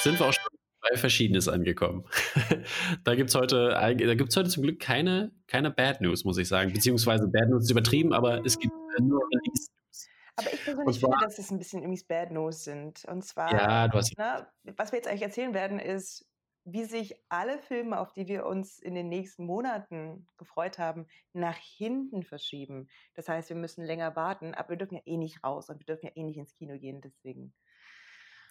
Sind 0.00 0.18
wir 0.18 0.26
auch 0.26 0.32
schon 0.32 0.44
bei 0.80 0.96
Verschiedenes 0.96 1.48
angekommen. 1.48 2.04
da 3.04 3.14
gibt 3.14 3.30
es 3.30 3.34
heute, 3.34 3.78
heute 3.80 4.44
zum 4.48 4.62
Glück 4.62 4.80
keine, 4.80 5.32
keine 5.46 5.70
Bad 5.70 6.00
News, 6.00 6.24
muss 6.24 6.38
ich 6.38 6.48
sagen. 6.48 6.72
Beziehungsweise 6.72 7.28
Bad 7.28 7.48
News 7.48 7.64
ist 7.64 7.70
übertrieben, 7.70 8.12
aber 8.12 8.44
es 8.44 8.58
gibt 8.58 8.72
nur 9.00 9.20
Release 9.20 9.68
News. 9.70 10.08
Aber 10.36 10.52
ich 10.52 10.64
persönlich 10.64 11.00
finde, 11.00 11.16
dass 11.22 11.38
es 11.38 11.50
ein 11.50 11.58
bisschen 11.58 11.82
irgendwie 11.82 12.04
Bad 12.06 12.30
News 12.30 12.64
sind. 12.64 13.04
Und 13.06 13.24
zwar, 13.24 13.52
ja, 13.52 13.88
du 13.88 13.98
hast 13.98 14.16
ne, 14.16 14.46
was 14.76 14.92
wir 14.92 14.98
jetzt 14.98 15.08
eigentlich 15.08 15.22
erzählen 15.22 15.54
werden, 15.54 15.78
ist, 15.78 16.26
wie 16.68 16.84
sich 16.84 17.14
alle 17.28 17.58
Filme, 17.60 18.00
auf 18.00 18.12
die 18.12 18.26
wir 18.26 18.44
uns 18.44 18.80
in 18.80 18.96
den 18.96 19.08
nächsten 19.08 19.46
Monaten 19.46 20.26
gefreut 20.36 20.78
haben, 20.78 21.06
nach 21.32 21.56
hinten 21.56 22.24
verschieben. 22.24 22.88
Das 23.14 23.28
heißt, 23.28 23.48
wir 23.50 23.56
müssen 23.56 23.84
länger 23.84 24.16
warten, 24.16 24.52
aber 24.52 24.70
wir 24.70 24.76
dürfen 24.76 24.96
ja 24.96 25.02
eh 25.04 25.16
nicht 25.16 25.44
raus 25.44 25.70
und 25.70 25.78
wir 25.78 25.86
dürfen 25.86 26.06
ja 26.06 26.12
eh 26.16 26.24
nicht 26.24 26.38
ins 26.38 26.54
Kino 26.54 26.76
gehen, 26.76 27.00
deswegen. 27.00 27.54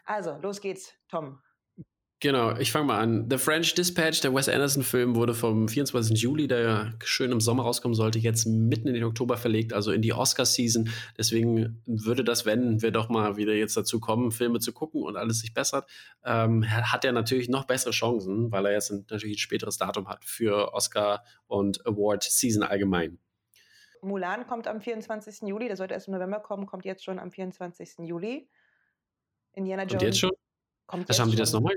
Also, 0.06 0.38
los 0.38 0.62
geht's, 0.62 0.98
Tom. 1.10 1.42
Genau, 2.26 2.58
ich 2.58 2.72
fange 2.72 2.88
mal 2.88 3.00
an. 3.00 3.30
The 3.30 3.38
French 3.38 3.76
Dispatch, 3.76 4.22
der 4.22 4.34
Wes 4.34 4.50
Anderson-Film, 4.50 5.16
wurde 5.16 5.36
vom 5.36 5.68
24. 5.68 6.20
Juli, 6.20 6.48
der 6.48 6.96
schön 7.04 7.32
im 7.32 7.40
Sommer 7.40 7.62
rauskommen 7.62 7.94
sollte, 7.94 8.18
jetzt 8.18 8.48
mitten 8.48 8.88
in 8.88 8.96
den 8.96 9.04
Oktober 9.04 9.38
verlegt, 9.38 9.74
also 9.74 9.92
in 9.92 10.02
die 10.02 10.12
Oscar-Season. 10.12 10.90
Deswegen 11.20 11.84
würde 11.86 12.24
das, 12.24 12.48
wenn 12.48 12.82
wir 12.82 12.90
doch 12.90 13.10
mal 13.10 13.38
wieder 13.38 13.54
jetzt 13.54 13.78
dazu 13.78 14.00
kommen, 14.00 14.32
Filme 14.32 14.60
zu 14.60 14.74
gucken 14.74 15.04
und 15.04 15.18
alles 15.18 15.42
sich 15.42 15.54
bessert, 15.54 15.88
ähm, 16.24 16.66
hat 16.68 17.06
er 17.06 17.12
natürlich 17.12 17.48
noch 17.48 17.66
bessere 17.66 17.92
Chancen, 17.92 18.52
weil 18.52 18.66
er 18.66 18.72
jetzt 18.72 18.90
natürlich 18.90 19.36
ein 19.36 19.38
späteres 19.38 19.78
Datum 19.78 20.08
hat 20.08 20.26
für 20.26 20.74
Oscar 20.74 21.24
und 21.46 21.86
Award-Season 21.86 22.64
allgemein. 22.64 23.20
Mulan 24.02 24.48
kommt 24.48 24.68
am 24.68 24.82
24. 24.82 25.48
Juli, 25.48 25.68
der 25.68 25.78
sollte 25.78 25.94
erst 25.94 26.08
im 26.08 26.16
November 26.16 26.40
kommen, 26.40 26.66
kommt 26.66 26.86
jetzt 26.86 27.04
schon 27.04 27.20
am 27.20 27.30
24. 27.30 28.00
Juli. 28.00 28.50
Indiana 29.54 29.84
Jones. 29.84 29.94
Und 29.94 30.02
jetzt 30.02 30.20
schon? 30.20 30.32
Kommt 30.88 31.08
Was 31.08 31.20
haben 31.20 31.30
die 31.30 31.38
das 31.38 31.54
nochmal? 31.54 31.76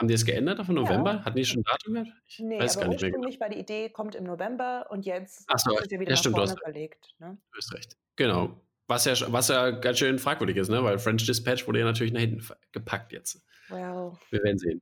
Haben 0.00 0.08
die 0.08 0.14
es 0.14 0.24
geändert 0.24 0.58
auf 0.58 0.68
November? 0.68 1.16
Ja. 1.16 1.24
Hatten 1.26 1.36
die 1.36 1.44
schon 1.44 1.62
Datum 1.62 1.92
gehabt? 1.92 2.10
Ich 2.26 2.38
nee, 2.38 2.58
weiß 2.58 2.78
aber 2.78 2.86
gar 2.86 2.92
nicht 2.92 3.02
mehr 3.02 3.10
genau. 3.10 3.40
war 3.40 3.48
die 3.50 3.58
Idee, 3.58 3.90
kommt 3.90 4.14
im 4.14 4.24
November 4.24 4.86
und 4.88 5.04
jetzt 5.04 5.44
Ach 5.46 5.58
so, 5.58 5.76
ist 5.78 5.92
ja 5.92 6.00
wieder 6.00 6.12
ja, 6.12 6.16
stimmt, 6.16 6.36
vorne 6.36 6.56
verlegt. 6.56 7.14
Ne? 7.18 7.36
Du 7.52 7.58
hast 7.58 7.74
recht. 7.74 7.98
Genau. 8.16 8.58
Was 8.86 9.04
ja, 9.04 9.14
was 9.30 9.48
ja 9.48 9.68
ganz 9.72 9.98
schön 9.98 10.18
fragwürdig 10.18 10.56
ist, 10.56 10.70
ne? 10.70 10.82
weil 10.82 10.98
French 10.98 11.26
Dispatch 11.26 11.66
wurde 11.66 11.80
ja 11.80 11.84
natürlich 11.84 12.14
nach 12.14 12.20
hinten 12.20 12.42
gepackt 12.72 13.12
jetzt. 13.12 13.44
Well. 13.68 14.12
Wir 14.30 14.42
werden 14.42 14.56
sehen. 14.56 14.80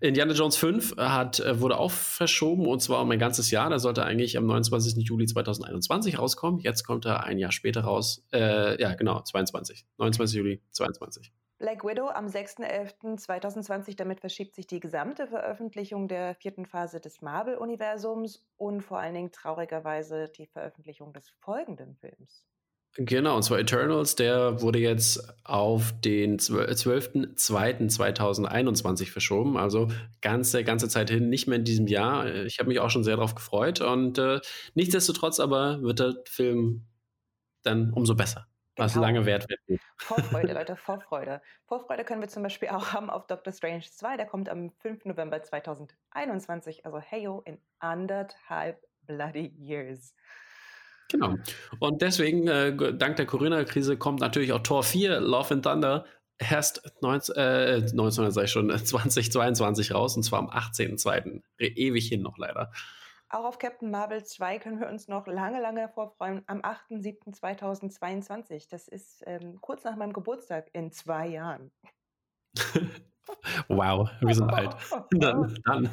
Indiana 0.00 0.32
Jones 0.32 0.56
5 0.56 0.96
hat, 0.96 1.40
äh, 1.40 1.60
wurde 1.60 1.76
auch 1.76 1.90
verschoben 1.90 2.66
und 2.66 2.80
zwar 2.80 3.02
um 3.02 3.10
ein 3.10 3.18
ganzes 3.18 3.50
Jahr. 3.50 3.68
Der 3.68 3.80
sollte 3.80 4.02
eigentlich 4.02 4.38
am 4.38 4.46
29. 4.46 4.96
Juli 5.06 5.26
2021 5.26 6.18
rauskommen. 6.18 6.60
Jetzt 6.60 6.84
kommt 6.84 7.04
er 7.04 7.24
ein 7.24 7.36
Jahr 7.36 7.52
später 7.52 7.82
raus. 7.82 8.26
Äh, 8.32 8.80
ja, 8.80 8.94
genau, 8.94 9.20
22. 9.20 9.84
29. 9.98 10.38
Juli 10.38 10.62
22. 10.70 11.32
Black 11.58 11.84
Widow 11.84 12.08
am 12.08 12.26
6.11.2020. 12.26 13.96
Damit 13.96 14.20
verschiebt 14.20 14.54
sich 14.54 14.66
die 14.66 14.80
gesamte 14.80 15.26
Veröffentlichung 15.26 16.08
der 16.08 16.34
vierten 16.34 16.66
Phase 16.66 17.00
des 17.00 17.22
Marvel-Universums 17.22 18.44
und 18.56 18.82
vor 18.82 18.98
allen 18.98 19.14
Dingen 19.14 19.32
traurigerweise 19.32 20.28
die 20.28 20.46
Veröffentlichung 20.46 21.12
des 21.12 21.30
folgenden 21.40 21.96
Films. 21.96 22.44
Genau, 22.96 23.34
und 23.34 23.42
zwar 23.42 23.58
Eternals, 23.58 24.14
der 24.14 24.62
wurde 24.62 24.78
jetzt 24.78 25.20
auf 25.42 25.92
den 26.00 26.38
12.02.2021 26.38 29.10
verschoben, 29.10 29.56
also 29.56 29.88
ganze, 30.20 30.62
ganze 30.62 30.88
Zeit 30.88 31.10
hin, 31.10 31.28
nicht 31.28 31.48
mehr 31.48 31.58
in 31.58 31.64
diesem 31.64 31.88
Jahr. 31.88 32.32
Ich 32.44 32.60
habe 32.60 32.68
mich 32.68 32.78
auch 32.78 32.90
schon 32.90 33.02
sehr 33.02 33.16
darauf 33.16 33.34
gefreut 33.34 33.80
und 33.80 34.18
äh, 34.18 34.38
nichtsdestotrotz 34.74 35.40
aber 35.40 35.82
wird 35.82 35.98
der 35.98 36.14
Film 36.26 36.86
dann 37.64 37.92
umso 37.92 38.14
besser. 38.14 38.46
Was 38.76 38.94
genau. 38.94 39.06
lange 39.06 39.24
wert 39.26 39.48
wird. 39.48 39.80
Vorfreude, 39.98 40.52
Leute, 40.54 40.76
Vorfreude. 40.76 41.40
Vorfreude 41.66 42.04
können 42.04 42.20
wir 42.20 42.28
zum 42.28 42.42
Beispiel 42.42 42.68
auch 42.68 42.92
haben 42.92 43.10
auf 43.10 43.26
Doctor 43.26 43.52
Strange 43.52 43.84
2. 43.88 44.16
Der 44.16 44.26
kommt 44.26 44.48
am 44.48 44.70
5. 44.80 45.04
November 45.04 45.42
2021. 45.42 46.84
Also, 46.84 46.98
heyo, 46.98 47.42
in 47.44 47.58
anderthalb 47.78 48.84
bloody 49.06 49.52
years. 49.56 50.14
Genau. 51.10 51.36
Und 51.78 52.02
deswegen, 52.02 52.48
äh, 52.48 52.74
dank 52.96 53.16
der 53.16 53.26
Corona-Krise, 53.26 53.96
kommt 53.96 54.20
natürlich 54.20 54.52
auch 54.52 54.62
Tor 54.62 54.82
4, 54.82 55.20
Love 55.20 55.54
and 55.54 55.64
Thunder, 55.64 56.06
erst 56.38 56.82
19, 57.00 57.36
äh, 57.36 57.80
19 57.92 58.30
sag 58.30 58.44
ich 58.44 58.50
schon, 58.50 58.70
2022 58.84 59.94
raus, 59.94 60.16
und 60.16 60.22
zwar 60.22 60.40
am 60.40 60.50
18.02. 60.50 61.42
Ewig 61.58 62.08
hin 62.08 62.22
noch 62.22 62.38
leider. 62.38 62.72
Auch 63.34 63.44
auf 63.46 63.58
Captain 63.58 63.90
Marvel 63.90 64.22
2 64.22 64.60
können 64.60 64.78
wir 64.78 64.88
uns 64.88 65.08
noch 65.08 65.26
lange, 65.26 65.60
lange 65.60 65.88
vorfreuen. 65.88 66.42
Am 66.46 66.60
8.7.2022. 66.60 68.68
Das 68.70 68.86
ist 68.86 69.24
ähm, 69.26 69.58
kurz 69.60 69.82
nach 69.82 69.96
meinem 69.96 70.12
Geburtstag 70.12 70.68
in 70.72 70.92
zwei 70.92 71.26
Jahren. 71.26 71.72
Wow, 73.68 74.10
wir 74.20 74.34
sind 74.34 74.50
alt. 74.50 74.76
dann, 75.12 75.58
dann. 75.64 75.88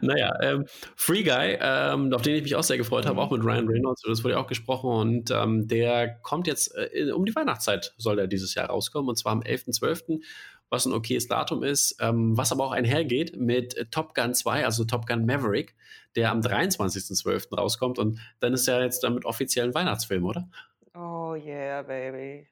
Naja, 0.00 0.36
ähm, 0.42 0.66
Free 0.96 1.22
Guy, 1.22 1.56
ähm, 1.60 2.12
auf 2.12 2.22
den 2.22 2.34
ich 2.34 2.42
mich 2.42 2.56
auch 2.56 2.64
sehr 2.64 2.76
gefreut 2.76 3.06
habe, 3.06 3.20
auch 3.20 3.30
mit 3.30 3.44
Ryan 3.44 3.68
Reynolds, 3.68 4.02
das 4.02 4.24
wurde 4.24 4.34
ja 4.34 4.40
auch 4.40 4.48
gesprochen 4.48 4.90
und 4.90 5.30
ähm, 5.30 5.68
der 5.68 6.16
kommt 6.22 6.48
jetzt 6.48 6.74
äh, 6.76 7.12
um 7.12 7.24
die 7.24 7.34
Weihnachtszeit, 7.34 7.94
soll 7.98 8.16
der 8.16 8.26
dieses 8.26 8.54
Jahr 8.54 8.66
rauskommen 8.66 9.08
und 9.08 9.16
zwar 9.16 9.32
am 9.32 9.42
11.12., 9.42 10.22
was 10.70 10.86
ein 10.86 10.92
okayes 10.92 11.28
Datum 11.28 11.62
ist, 11.62 11.96
ähm, 12.00 12.36
was 12.36 12.52
aber 12.52 12.64
auch 12.64 12.72
einhergeht 12.72 13.36
mit 13.36 13.90
Top 13.90 14.14
Gun 14.14 14.34
2, 14.34 14.64
also 14.64 14.84
Top 14.84 15.06
Gun 15.06 15.26
Maverick, 15.26 15.74
der 16.16 16.30
am 16.30 16.40
23.12. 16.40 17.54
rauskommt 17.56 17.98
und 17.98 18.18
dann 18.40 18.52
ist 18.52 18.66
er 18.68 18.82
jetzt 18.82 19.04
damit 19.04 19.24
offiziell 19.24 19.66
ein 19.66 19.74
Weihnachtsfilm, 19.74 20.24
oder? 20.24 20.48
Oh 20.94 21.34
yeah, 21.34 21.82
baby. 21.82 22.48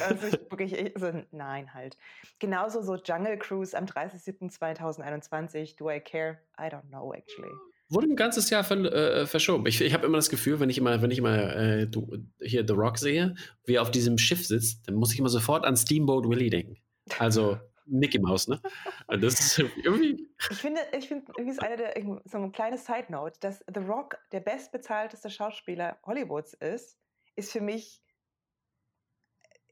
Also 0.00 0.26
ich 0.28 0.40
wirklich, 0.50 0.96
also 0.96 1.22
nein 1.32 1.74
halt. 1.74 1.96
Genauso 2.38 2.80
so 2.82 2.96
Jungle 2.96 3.38
Cruise 3.38 3.76
am 3.76 3.84
30.07.2021. 3.84 5.76
Do 5.76 5.90
I 5.90 6.00
care? 6.00 6.38
I 6.58 6.64
don't 6.64 6.88
know 6.88 7.12
actually. 7.12 7.52
Wurde 7.88 8.06
ein 8.06 8.16
ganzes 8.16 8.48
Jahr 8.50 8.64
ver 8.64 8.92
äh, 8.92 9.26
verschoben. 9.26 9.66
Ich, 9.66 9.80
ich 9.80 9.92
habe 9.92 10.06
immer 10.06 10.16
das 10.16 10.30
Gefühl, 10.30 10.60
wenn 10.60 10.70
ich 10.70 10.78
immer, 10.78 11.02
wenn 11.02 11.10
ich 11.10 11.18
immer 11.18 11.56
äh, 11.56 11.88
hier 12.40 12.64
The 12.66 12.72
Rock 12.72 12.98
sehe, 12.98 13.34
wie 13.64 13.74
er 13.74 13.82
auf 13.82 13.90
diesem 13.90 14.16
Schiff 14.16 14.46
sitzt, 14.46 14.86
dann 14.88 14.94
muss 14.94 15.12
ich 15.12 15.18
immer 15.18 15.28
sofort 15.28 15.64
an 15.64 15.76
Steamboat 15.76 16.28
Willie 16.28 16.50
denken. 16.50 16.76
Also 17.18 17.58
Mickey 17.86 18.18
Mouse, 18.18 18.48
ne? 18.48 18.60
Das 19.08 19.40
ist 19.40 19.58
irgendwie. 19.58 20.28
Ich 20.50 20.58
finde, 20.58 20.80
ich 20.96 21.08
finde, 21.08 21.32
irgendwie 21.36 21.50
ist 21.50 21.62
eine 21.62 21.76
der, 21.76 21.94
so 22.24 22.38
eine 22.38 22.50
kleine 22.50 22.78
Side 22.78 23.06
Note, 23.08 23.38
dass 23.40 23.64
The 23.72 23.80
Rock 23.80 24.18
der 24.32 24.40
bestbezahlteste 24.40 25.30
Schauspieler 25.30 25.98
Hollywoods 26.06 26.54
ist, 26.54 26.98
ist 27.36 27.52
für 27.52 27.60
mich 27.60 28.02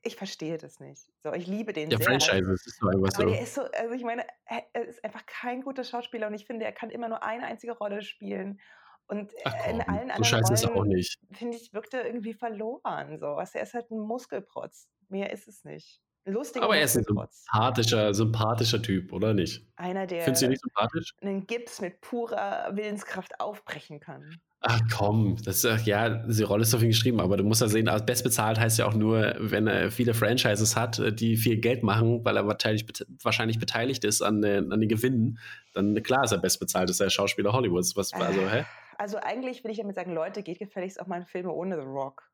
ich 0.02 0.16
verstehe 0.16 0.58
das 0.58 0.80
nicht. 0.80 1.10
So, 1.22 1.32
ich 1.32 1.46
liebe 1.46 1.72
den 1.72 1.90
der 1.90 1.98
sehr. 1.98 2.06
Franchise 2.06 2.52
ist 2.52 2.78
so 2.78 2.88
einfach 2.88 3.10
so. 3.12 3.22
Aber 3.22 3.32
der 3.32 3.42
ist 3.42 3.54
so, 3.54 3.62
also 3.62 3.94
ich 3.94 4.04
meine, 4.04 4.24
er 4.46 4.86
ist 4.86 5.04
einfach 5.04 5.24
kein 5.26 5.62
guter 5.62 5.84
Schauspieler 5.84 6.28
und 6.28 6.34
ich 6.34 6.46
finde, 6.46 6.64
er 6.64 6.72
kann 6.72 6.90
immer 6.90 7.08
nur 7.08 7.22
eine 7.22 7.44
einzige 7.44 7.72
Rolle 7.72 8.02
spielen. 8.02 8.60
Und 9.06 9.32
Ach 9.44 9.54
komm, 9.62 9.80
in 9.80 9.88
allen 9.88 10.08
so 10.22 10.36
anderen 10.36 10.54
ist 10.54 10.66
auch 10.66 10.84
nicht. 10.84 11.18
finde 11.32 11.56
ich, 11.56 11.72
wirkt 11.72 11.94
er 11.94 12.06
irgendwie 12.06 12.34
verloren. 12.34 13.18
So. 13.18 13.26
Also 13.26 13.58
er 13.58 13.64
ist 13.64 13.74
halt 13.74 13.90
ein 13.90 13.98
Muskelprotz. 13.98 14.88
Mehr 15.08 15.32
ist 15.32 15.48
es 15.48 15.64
nicht. 15.64 16.00
Lustiger 16.24 16.64
Aber 16.64 16.76
er 16.76 16.84
ist 16.84 16.96
ein 16.96 17.04
sympathischer, 17.04 18.12
sympathischer 18.12 18.82
Typ, 18.82 19.12
oder 19.12 19.32
nicht? 19.32 19.66
Einer, 19.76 20.06
Findest 20.06 20.42
du 20.42 20.46
der 20.46 20.48
nicht 20.50 20.62
sympathisch? 20.62 21.14
einen 21.22 21.46
Gips 21.46 21.80
mit 21.80 22.00
purer 22.00 22.70
Willenskraft 22.72 23.40
aufbrechen 23.40 24.00
kann. 24.00 24.38
Ach 24.60 24.80
komm, 24.92 25.36
das 25.44 25.62
ist, 25.62 25.86
ja, 25.86 26.08
die 26.08 26.42
Rolle 26.42 26.62
ist 26.62 26.74
auf 26.74 26.82
ihn 26.82 26.88
geschrieben, 26.88 27.20
aber 27.20 27.36
du 27.36 27.44
musst 27.44 27.60
ja 27.60 27.68
sehen, 27.68 27.88
als 27.88 28.04
bestbezahlt 28.04 28.58
heißt 28.58 28.80
ja 28.80 28.86
auch 28.86 28.94
nur, 28.94 29.36
wenn 29.38 29.68
er 29.68 29.92
viele 29.92 30.14
Franchises 30.14 30.74
hat, 30.74 31.00
die 31.20 31.36
viel 31.36 31.58
Geld 31.58 31.84
machen, 31.84 32.24
weil 32.24 32.36
er 32.36 32.46
wahrscheinlich, 32.48 32.84
wahrscheinlich 33.22 33.60
beteiligt 33.60 34.02
ist 34.04 34.20
an 34.20 34.42
den, 34.42 34.72
an 34.72 34.80
den 34.80 34.88
Gewinnen, 34.88 35.38
dann 35.74 36.02
klar 36.02 36.24
ist 36.24 36.32
er 36.32 36.38
bestbezahlt, 36.38 36.90
ist 36.90 36.98
er 36.98 37.08
Schauspieler 37.08 37.52
Hollywoods. 37.52 37.96
Was, 37.96 38.12
also, 38.12 38.40
hä? 38.50 38.64
Also 38.96 39.18
eigentlich 39.18 39.62
will 39.62 39.70
ich 39.70 39.78
damit 39.78 39.94
sagen, 39.94 40.12
Leute, 40.12 40.42
geht 40.42 40.58
gefälligst 40.58 41.00
auch 41.00 41.06
mal 41.06 41.20
in 41.20 41.26
Filme 41.26 41.52
ohne 41.52 41.76
The 41.76 41.86
Rock. 41.86 42.28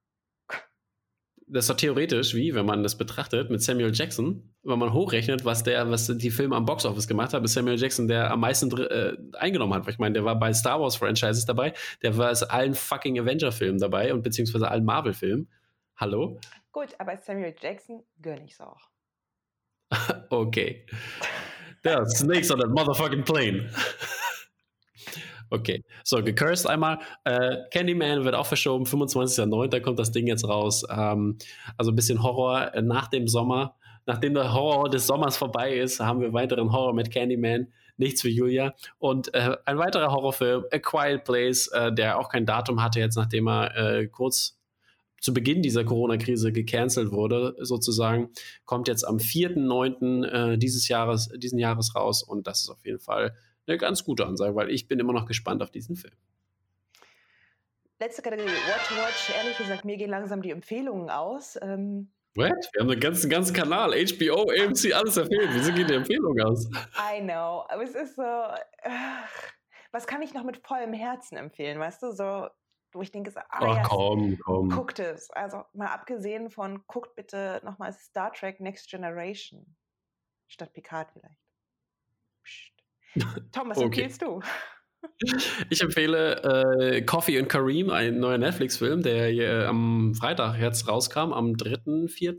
Das 1.47 1.65
ist 1.65 1.71
doch 1.71 1.77
theoretisch, 1.77 2.35
wie, 2.35 2.55
wenn 2.55 2.67
man 2.67 2.83
das 2.83 2.97
betrachtet, 2.97 3.51
mit 3.51 3.63
Samuel 3.63 3.93
Jackson, 3.95 4.55
wenn 4.63 4.79
man 4.79 4.93
hochrechnet, 4.93 5.45
was 5.45 5.63
der, 5.63 5.91
was 5.91 6.07
die 6.07 6.31
Filme 6.31 6.57
am 6.57 6.65
Boxoffice 6.65 7.07
gemacht 7.07 7.35
haben, 7.35 7.45
ist 7.45 7.53
Samuel 7.53 7.79
Jackson, 7.79 8.09
der 8.09 8.31
am 8.31 8.41
meisten 8.41 8.71
äh, 8.79 9.17
eingenommen 9.35 9.75
hat. 9.75 9.87
Ich 9.89 9.99
meine, 9.99 10.15
der 10.15 10.25
war 10.25 10.39
bei 10.39 10.53
Star 10.53 10.81
Wars 10.81 10.97
Franchises 10.97 11.45
dabei, 11.45 11.75
der 12.03 12.17
war 12.17 12.33
bei 12.33 12.47
allen 12.49 12.75
fucking 12.75 13.19
Avenger-Filmen 13.19 13.79
dabei 13.79 14.13
und 14.13 14.23
beziehungsweise 14.23 14.69
allen 14.71 14.85
Marvel-Filmen. 14.85 15.49
Hallo? 15.97 16.41
Gut, 16.73 16.89
aber 16.99 17.17
Samuel 17.19 17.55
Jackson 17.61 18.03
gönne 18.21 18.45
ich's 18.47 18.61
auch. 18.61 18.91
okay. 20.31 20.87
Der 21.85 21.99
yeah, 21.99 22.07
Snakes 22.07 22.51
on 22.51 22.59
that 22.59 22.71
motherfucking 22.71 23.25
plane. 23.25 23.71
Okay, 25.55 25.85
so 26.03 26.21
gecursed 26.21 26.69
einmal. 26.69 26.99
Äh, 27.23 27.59
Candyman 27.71 28.25
wird 28.25 28.35
auch 28.35 28.47
verschoben, 28.47 28.87
25.09. 28.87 29.81
kommt 29.83 30.01
das 30.01 30.11
Ding 30.11 30.27
jetzt 30.27 30.49
raus. 30.49 30.85
Ähm, 30.91 31.39
also 31.79 31.93
ein 31.93 31.95
bisschen 31.97 32.25
Horror 32.25 32.75
äh, 32.75 32.83
nach 32.83 33.07
dem 33.07 33.29
Sommer. 33.29 33.77
Nachdem 34.05 34.35
der 34.35 34.53
Horror 34.53 34.91
des 34.91 35.07
Sommers 35.07 35.37
vorbei 35.37 35.77
ist, 35.77 36.01
haben 36.01 36.21
wir 36.21 36.33
weiteren 36.33 36.73
Horror 36.73 36.93
mit 36.93 37.13
Candyman. 37.13 37.69
Nichts 37.97 38.23
für 38.23 38.29
Julia. 38.29 38.75
Und 38.99 39.33
äh, 39.33 39.57
ein 39.65 39.79
weiterer 39.79 40.11
Horrorfilm, 40.11 40.65
A 40.73 40.79
Quiet 40.81 41.23
Place, 41.23 41.69
äh, 41.69 41.93
der 41.93 42.19
auch 42.19 42.29
kein 42.29 42.47
Datum 42.47 42.83
hatte, 42.83 42.99
jetzt 42.99 43.17
nachdem 43.17 43.47
er 43.47 43.77
äh, 43.77 44.09
kurz 44.09 44.59
zu 45.21 45.33
Beginn 45.33 45.63
dieser 45.63 45.85
Corona-Krise 45.85 46.51
gecancelt 46.51 47.13
wurde, 47.13 47.55
sozusagen, 47.61 48.31
kommt 48.65 48.89
jetzt 48.89 49.07
am 49.07 49.19
4.9. 49.19 50.25
Äh, 50.25 50.59
dieses 50.59 50.89
Jahres, 50.89 51.29
diesen 51.37 51.61
Jahres 51.61 51.95
raus. 51.95 52.25
Und 52.25 52.49
das 52.49 52.63
ist 52.63 52.71
auf 52.71 52.85
jeden 52.85 52.99
Fall 52.99 53.37
eine 53.67 53.79
ganz 53.79 54.05
gute 54.05 54.27
Ansage, 54.27 54.55
weil 54.55 54.71
ich 54.71 54.89
bin 54.89 54.99
immer 54.99 55.13
noch 55.13 55.27
gespannt 55.27 55.63
auf 55.63 55.71
diesen 55.71 55.97
Film. 55.97 56.15
Letzte 58.01 58.23
Kategorie, 58.23 58.49
Watch 58.49 58.91
Watch. 58.97 59.31
Ehrlich 59.37 59.57
gesagt, 59.57 59.85
mir 59.85 59.97
gehen 59.97 60.11
langsam 60.11 60.43
die 60.43 60.51
Empfehlungen 60.51 61.11
aus. 61.11 61.59
Ähm, 61.63 62.11
What? 62.37 62.51
Wir 62.73 62.81
haben 62.83 62.91
einen 62.91 63.01
ganzen, 63.01 63.31
ganzen 63.31 63.55
Kanal, 63.55 63.91
HBO, 63.93 64.51
AMC, 64.51 64.93
alles 64.93 65.17
empfehlen. 65.17 65.51
Wieso 65.53 65.73
gehen 65.73 65.87
die 65.87 65.95
Empfehlungen 65.95 66.45
aus? 66.45 66.67
I 66.99 67.21
know, 67.21 67.65
aber 67.69 67.85
es 67.85 67.95
ist 67.95 68.17
so, 68.17 68.23
ach, 68.23 69.53
was 69.93 70.09
kann 70.09 70.21
ich 70.21 70.35
noch 70.35 70.43
mit 70.43 70.59
vollem 70.59 70.93
Herzen 70.93 71.37
empfehlen, 71.37 71.79
weißt 71.79 72.03
du, 72.03 72.11
so, 72.11 72.49
wo 72.93 73.03
ich 73.03 73.13
denke, 73.13 73.31
so, 73.31 73.39
ah, 73.39 73.47
Ach 73.51 73.77
ja, 73.77 73.83
komm, 73.85 74.37
komm. 74.45 74.69
guckt 74.69 74.99
es. 74.99 75.31
Also 75.31 75.63
mal 75.73 75.87
abgesehen 75.87 76.51
von, 76.51 76.85
guckt 76.89 77.15
bitte 77.15 77.61
nochmal 77.65 77.93
Star 77.93 78.33
Trek 78.33 78.59
Next 78.59 78.91
Generation 78.91 79.77
statt 80.49 80.73
Picard 80.73 81.13
vielleicht. 81.13 81.44
Tom, 83.53 83.71
was 83.71 83.79
Okay. 83.79 83.85
empfiehlst 84.03 84.23
du? 84.23 84.41
Ich 85.71 85.83
empfehle 85.83 86.43
äh, 86.97 87.03
Coffee 87.03 87.39
and 87.39 87.49
Kareem, 87.49 87.91
ein 87.91 88.19
neuer 88.19 88.39
Netflix-Film, 88.39 89.03
der 89.03 89.31
äh, 89.33 89.67
am 89.67 90.15
Freitag 90.15 90.59
jetzt 90.59 90.89
rauskam, 90.89 91.33
am 91.33 91.53
3.4. 91.53 92.37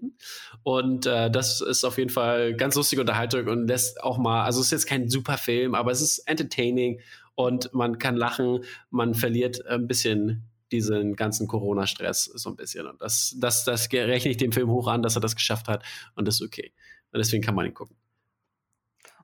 Und 0.64 1.06
äh, 1.06 1.30
das 1.30 1.62
ist 1.62 1.84
auf 1.84 1.98
jeden 1.98 2.10
Fall 2.10 2.56
ganz 2.56 2.76
lustige 2.76 3.02
Unterhaltung 3.02 3.48
und 3.48 3.68
lässt 3.68 4.02
auch 4.04 4.18
mal, 4.18 4.44
also 4.44 4.60
es 4.62 4.68
ist 4.68 4.72
jetzt 4.72 4.88
kein 4.88 5.10
super 5.10 5.38
Film, 5.38 5.76
aber 5.76 5.92
es 5.92 6.02
ist 6.02 6.20
entertaining 6.28 7.00
und 7.36 7.74
man 7.74 7.98
kann 8.00 8.16
lachen, 8.16 8.64
man 8.90 9.14
verliert 9.14 9.66
ein 9.68 9.88
bisschen 9.88 10.50
diesen 10.72 11.16
ganzen 11.16 11.48
Corona-Stress 11.48 12.26
so 12.26 12.50
ein 12.50 12.56
bisschen. 12.56 12.88
Und 12.88 13.02
das, 13.02 13.36
das, 13.40 13.64
das 13.64 13.90
rechne 13.94 14.32
ich 14.32 14.38
dem 14.38 14.52
Film 14.52 14.70
hoch 14.70 14.88
an, 14.88 15.04
dass 15.04 15.16
er 15.16 15.22
das 15.22 15.36
geschafft 15.36 15.68
hat 15.68 15.84
und 16.16 16.28
das 16.28 16.36
ist 16.36 16.42
okay. 16.48 16.74
Und 17.12 17.20
deswegen 17.20 17.44
kann 17.44 17.56
man 17.56 17.68
ihn 17.68 17.74
gucken. 17.74 17.96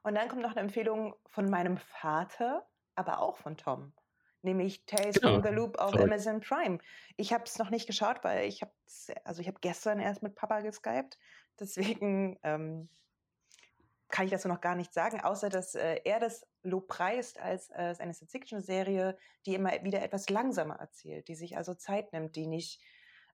Und 0.04 0.16
dann 0.16 0.28
kommt 0.30 0.42
noch 0.42 0.52
eine 0.52 0.62
Empfehlung 0.62 1.16
von 1.28 1.50
meinem 1.50 1.78
Vater, 1.78 2.68
aber 2.96 3.20
auch 3.20 3.38
von 3.38 3.58
Tom. 3.58 3.94
Nämlich 4.42 4.86
Tales 4.86 5.20
Genau, 5.20 5.36
from 5.36 5.44
the 5.44 5.50
Loop 5.50 5.78
auf 5.78 5.92
verrückt. 5.92 6.12
Amazon 6.12 6.42
Prime. 6.42 6.80
Ich 7.16 7.32
habe 7.32 7.44
es 7.44 7.60
noch 7.60 7.70
nicht 7.70 7.86
geschaut, 7.86 8.24
weil 8.24 8.48
ich 8.48 8.62
habe 8.62 8.72
also 9.24 9.42
ich 9.42 9.48
habe 9.48 9.60
gestern 9.62 10.00
erst 10.00 10.24
mit 10.24 10.36
Papa 10.36 10.62
geskypt. 10.62 11.20
Deswegen 11.60 12.40
ähm, 12.42 12.90
kann 14.10 14.26
ich 14.26 14.32
dazu 14.32 14.48
noch 14.48 14.62
gar 14.62 14.76
nichts 14.76 14.96
sagen, 14.96 15.22
außer 15.22 15.50
dass 15.50 15.76
äh, 15.76 16.02
er 16.04 16.20
das 16.20 16.46
Lob 16.64 16.88
preist 16.88 17.40
als 17.40 17.70
äh, 17.70 17.96
eine 18.00 18.14
Science-Fiction-Serie, 18.14 19.18
die 19.46 19.56
immer 19.56 19.72
wieder 19.84 20.02
etwas 20.02 20.30
langsamer 20.30 20.76
erzählt, 20.76 21.28
die 21.28 21.36
sich 21.36 21.58
also 21.58 21.76
Zeit 21.76 22.12
nimmt, 22.12 22.36
die 22.36 22.48
nicht 22.48 22.82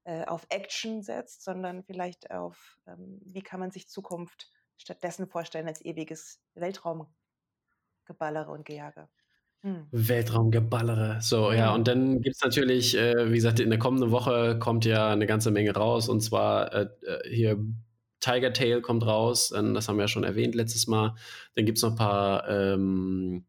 äh, 0.04 0.26
auf 0.26 0.46
Action 0.50 1.02
setzt, 1.02 1.44
sondern 1.44 1.84
vielleicht 1.84 2.32
auf, 2.32 2.78
ähm, 2.88 3.20
wie 3.26 3.42
kann 3.42 3.60
man 3.60 3.72
sich 3.72 3.90
Zukunft 3.90 4.52
stattdessen 4.78 5.28
vorstellen 5.28 5.68
als 5.68 5.84
ewiges 5.84 6.40
Weltraumgeballere 6.56 8.52
und 8.52 8.66
Gejage. 8.66 9.08
Hm. 9.64 9.88
Weltraumgeballere. 9.92 11.20
So, 11.22 11.52
ja, 11.52 11.74
und 11.74 11.88
dann 11.88 12.22
gibt 12.22 12.36
es 12.36 12.42
natürlich, 12.42 12.96
äh, 12.96 13.32
wie 13.32 13.36
gesagt, 13.36 13.60
in 13.60 13.70
der 13.70 13.80
kommenden 13.80 14.12
Woche 14.12 14.60
kommt 14.60 14.86
ja 14.86 15.10
eine 15.10 15.26
ganze 15.26 15.52
Menge 15.52 15.74
raus. 15.74 16.10
Und 16.10 16.22
zwar 16.22 16.74
äh, 16.74 16.88
äh, 17.02 17.30
hier 17.30 17.58
Tiger 18.20 18.54
Tail 18.54 18.82
kommt 18.82 19.06
raus, 19.06 19.52
ähm, 19.56 19.74
das 19.74 19.88
haben 19.88 19.98
wir 19.98 20.04
ja 20.04 20.08
schon 20.08 20.24
erwähnt 20.24 20.56
letztes 20.56 20.88
Mal. 20.88 21.16
Dann 21.56 21.66
gibt 21.66 21.78
es 21.78 21.84
noch 21.84 21.92
ein 21.92 21.98
paar, 21.98 22.48
ähm, 22.50 23.46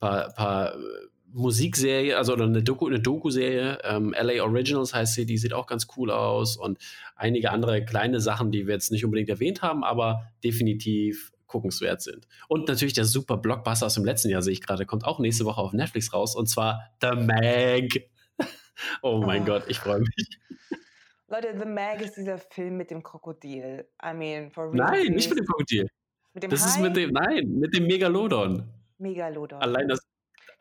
paar, 0.00 0.32
paar 0.34 0.74
äh, 0.74 0.78
Musikserie, 1.34 2.16
also 2.16 2.32
oder 2.32 2.44
eine 2.44 2.62
Doku, 2.62 2.86
eine 2.86 3.00
Doku-Serie, 3.00 3.80
ähm, 3.82 4.14
LA 4.16 4.42
Originals 4.44 4.94
heißt 4.94 5.14
sie, 5.14 5.26
die 5.26 5.36
sieht 5.36 5.52
auch 5.52 5.66
ganz 5.66 5.88
cool 5.96 6.10
aus 6.12 6.56
und 6.56 6.78
einige 7.16 7.50
andere 7.50 7.84
kleine 7.84 8.20
Sachen, 8.20 8.52
die 8.52 8.66
wir 8.68 8.74
jetzt 8.74 8.92
nicht 8.92 9.04
unbedingt 9.04 9.28
erwähnt 9.28 9.60
haben, 9.60 9.82
aber 9.82 10.30
definitiv 10.44 11.32
guckenswert 11.48 12.02
sind. 12.02 12.28
Und 12.48 12.68
natürlich 12.68 12.94
der 12.94 13.04
super 13.04 13.36
Blockbuster 13.36 13.86
aus 13.86 13.94
dem 13.94 14.04
letzten 14.04 14.28
Jahr, 14.30 14.42
sehe 14.42 14.52
ich 14.52 14.62
gerade, 14.62 14.86
kommt 14.86 15.04
auch 15.04 15.18
nächste 15.18 15.44
Woche 15.44 15.60
auf 15.60 15.72
Netflix 15.72 16.12
raus 16.12 16.36
und 16.36 16.46
zwar 16.48 16.90
The 17.00 17.16
Meg. 17.16 18.10
oh 19.02 19.20
mein 19.24 19.42
Oh. 19.42 19.46
Gott, 19.46 19.64
ich 19.68 19.78
freue 19.80 20.00
mich. 20.00 20.38
Leute, 21.26 21.54
The 21.58 21.68
Mag 21.68 22.00
ist 22.00 22.16
dieser 22.16 22.38
Film 22.38 22.76
mit 22.76 22.92
dem 22.92 23.02
Krokodil. 23.02 23.86
I 24.04 24.14
mean, 24.14 24.52
for 24.52 24.72
real. 24.72 24.76
Nein, 24.76 25.14
nicht 25.14 25.28
mit 25.30 25.38
dem 25.38 25.46
Krokodil. 25.46 25.88
Mit 26.32 26.44
dem 26.44 26.50
Das 26.50 26.64
ist 26.64 26.76
Hai? 26.76 26.82
mit 26.82 26.96
dem, 26.96 27.10
nein, 27.10 27.48
mit 27.58 27.74
dem 27.74 27.86
Megalodon. 27.86 28.68
Megalodon. 28.98 29.60
Allein 29.60 29.88
das, 29.88 30.00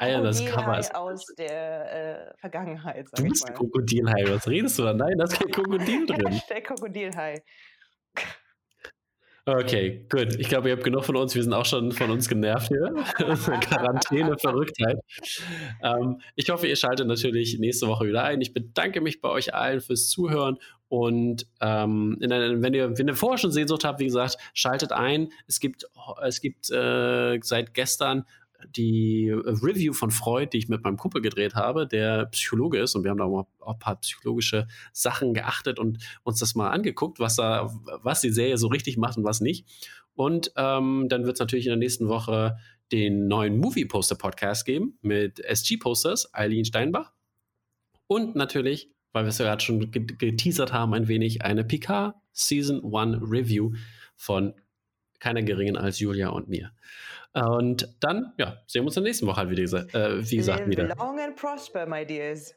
Alter, 0.04 0.22
das 0.24 0.38
Krokodilhai 0.40 0.62
Cover 0.64 0.80
ist. 0.80 0.96
aus 0.96 1.26
der 1.38 2.32
äh, 2.32 2.38
Vergangenheit, 2.38 3.08
sag 3.10 3.18
Du 3.18 3.30
bist 3.30 3.48
ein. 3.48 3.54
Krokodilhai, 3.56 4.24
was 4.28 4.48
redest 4.48 4.80
du 4.80 4.84
da? 4.84 4.94
Nein, 4.94 5.18
da 5.18 5.26
ist 5.26 5.40
kein 5.40 5.52
Krokodil 5.52 6.06
drin. 6.08 6.28
Hashtag 6.28 6.64
Krokodilhai. 6.64 7.44
Okay, 9.46 10.08
gut. 10.10 10.36
Ich 10.40 10.48
glaube, 10.48 10.70
ihr 10.70 10.76
habt 10.76 10.86
genug 10.86 11.04
von 11.04 11.18
uns. 11.18 11.36
Wir 11.36 11.44
sind 11.44 11.52
auch 11.52 11.66
schon 11.66 11.92
von 11.92 12.10
uns 12.10 12.30
genervt 12.30 12.70
hier. 12.70 12.94
Quarantäne, 13.60 14.38
Verrücktheit. 14.38 14.98
Ähm, 15.82 16.22
ich 16.36 16.50
hoffe, 16.50 16.68
ihr 16.68 16.78
schaltet 16.78 17.08
natürlich 17.08 17.60
nächste 17.60 17.88
Woche 17.88 18.08
wieder 18.08 18.24
ein. 18.24 18.40
Ich 18.40 18.54
bedanke 18.54 19.02
mich 19.02 19.20
bei 19.20 19.28
euch 19.28 19.54
allen 19.54 19.82
fürs 19.82 20.08
Zuhören. 20.08 20.60
Und 20.88 21.46
ähm, 21.60 22.18
einer, 22.24 22.62
wenn, 22.62 22.74
ihr, 22.74 22.98
wenn 22.98 23.10
ihr 23.10 23.16
vorher 23.16 23.38
schon 23.38 23.52
Sehnsucht 23.52 23.84
habt, 23.84 24.00
wie 24.00 24.06
gesagt, 24.06 24.38
schaltet 24.54 24.94
ein. 24.94 25.28
Es 25.46 25.60
gibt, 25.60 25.88
es 26.24 26.40
gibt 26.40 26.72
äh, 26.72 27.38
seit 27.42 27.74
gestern 27.74 28.24
die 28.76 29.30
Review 29.32 29.94
von 29.94 30.12
Freud, 30.12 30.50
die 30.54 30.58
ich 30.58 30.70
mit 30.70 30.84
meinem 30.84 30.98
Kumpel 30.98 31.22
gedreht 31.22 31.56
habe, 31.56 31.88
der 31.88 32.26
Psychologe 32.28 32.80
ist 32.80 32.96
und 32.96 33.04
wir 33.04 33.12
haben 33.12 33.18
da 33.18 33.26
auch 33.26 33.48
ein 33.66 33.80
paar 33.80 33.96
psychologische 33.98 34.68
Sachen 34.92 35.34
geachtet 35.34 35.80
und 35.80 36.00
uns 36.24 36.40
das 36.40 36.56
mal 36.56 36.70
angeguckt, 36.70 37.20
was 37.20 37.36
da, 37.36 37.70
was 38.02 38.22
die 38.22 38.30
Serie 38.30 38.58
so 38.58 38.68
richtig 38.68 38.98
macht 38.98 39.18
und 39.18 39.24
was 39.24 39.42
nicht. 39.42 39.66
Und 40.16 40.52
ähm, 40.56 41.08
dann 41.10 41.26
wird 41.26 41.36
es 41.36 41.40
natürlich 41.40 41.66
in 41.66 41.72
der 41.72 41.78
nächsten 41.78 42.08
Woche 42.08 42.58
den 42.92 43.28
neuen 43.28 43.58
Movie 43.58 43.86
Poster 43.86 44.16
Podcast 44.16 44.66
geben 44.66 44.98
mit 45.02 45.40
SG 45.40 45.78
Posters, 45.78 46.34
Eileen 46.34 46.66
Steinbach. 46.66 47.12
Und 48.08 48.36
natürlich, 48.36 48.92
weil 49.14 49.26
wir 49.26 49.30
es 49.30 49.40
ja 49.40 49.46
gerade 49.46 49.64
schon 49.64 49.90
geteasert 49.92 50.74
haben, 50.74 50.94
ein 50.94 51.08
wenig 51.08 51.42
eine 51.42 51.64
Picard 51.64 52.16
Season 52.34 52.84
1 52.84 53.18
Review 53.22 53.74
von 54.16 54.54
keiner 55.20 55.42
geringen 55.42 55.78
als 55.78 56.00
Julia 56.00 56.30
und 56.30 56.50
mir. 56.50 56.72
Und 57.34 57.88
dann, 58.00 58.34
ja, 58.38 58.58
sehen 58.68 58.84
wir 58.84 58.88
uns 58.88 58.98
in 58.98 59.04
der 59.04 59.10
nächsten 59.10 59.26
Woche 59.26 59.38
halt, 59.38 59.50
wie 59.50 59.56
gesagt, 59.56 59.96
äh, 59.96 60.30
wie 60.30 60.38
gesagt 60.38 60.68
wieder. 60.68 60.88
Long 60.96 61.20
and 61.20 61.36
prosper, 61.36 61.86
my 61.88 62.06
dears. 62.06 62.54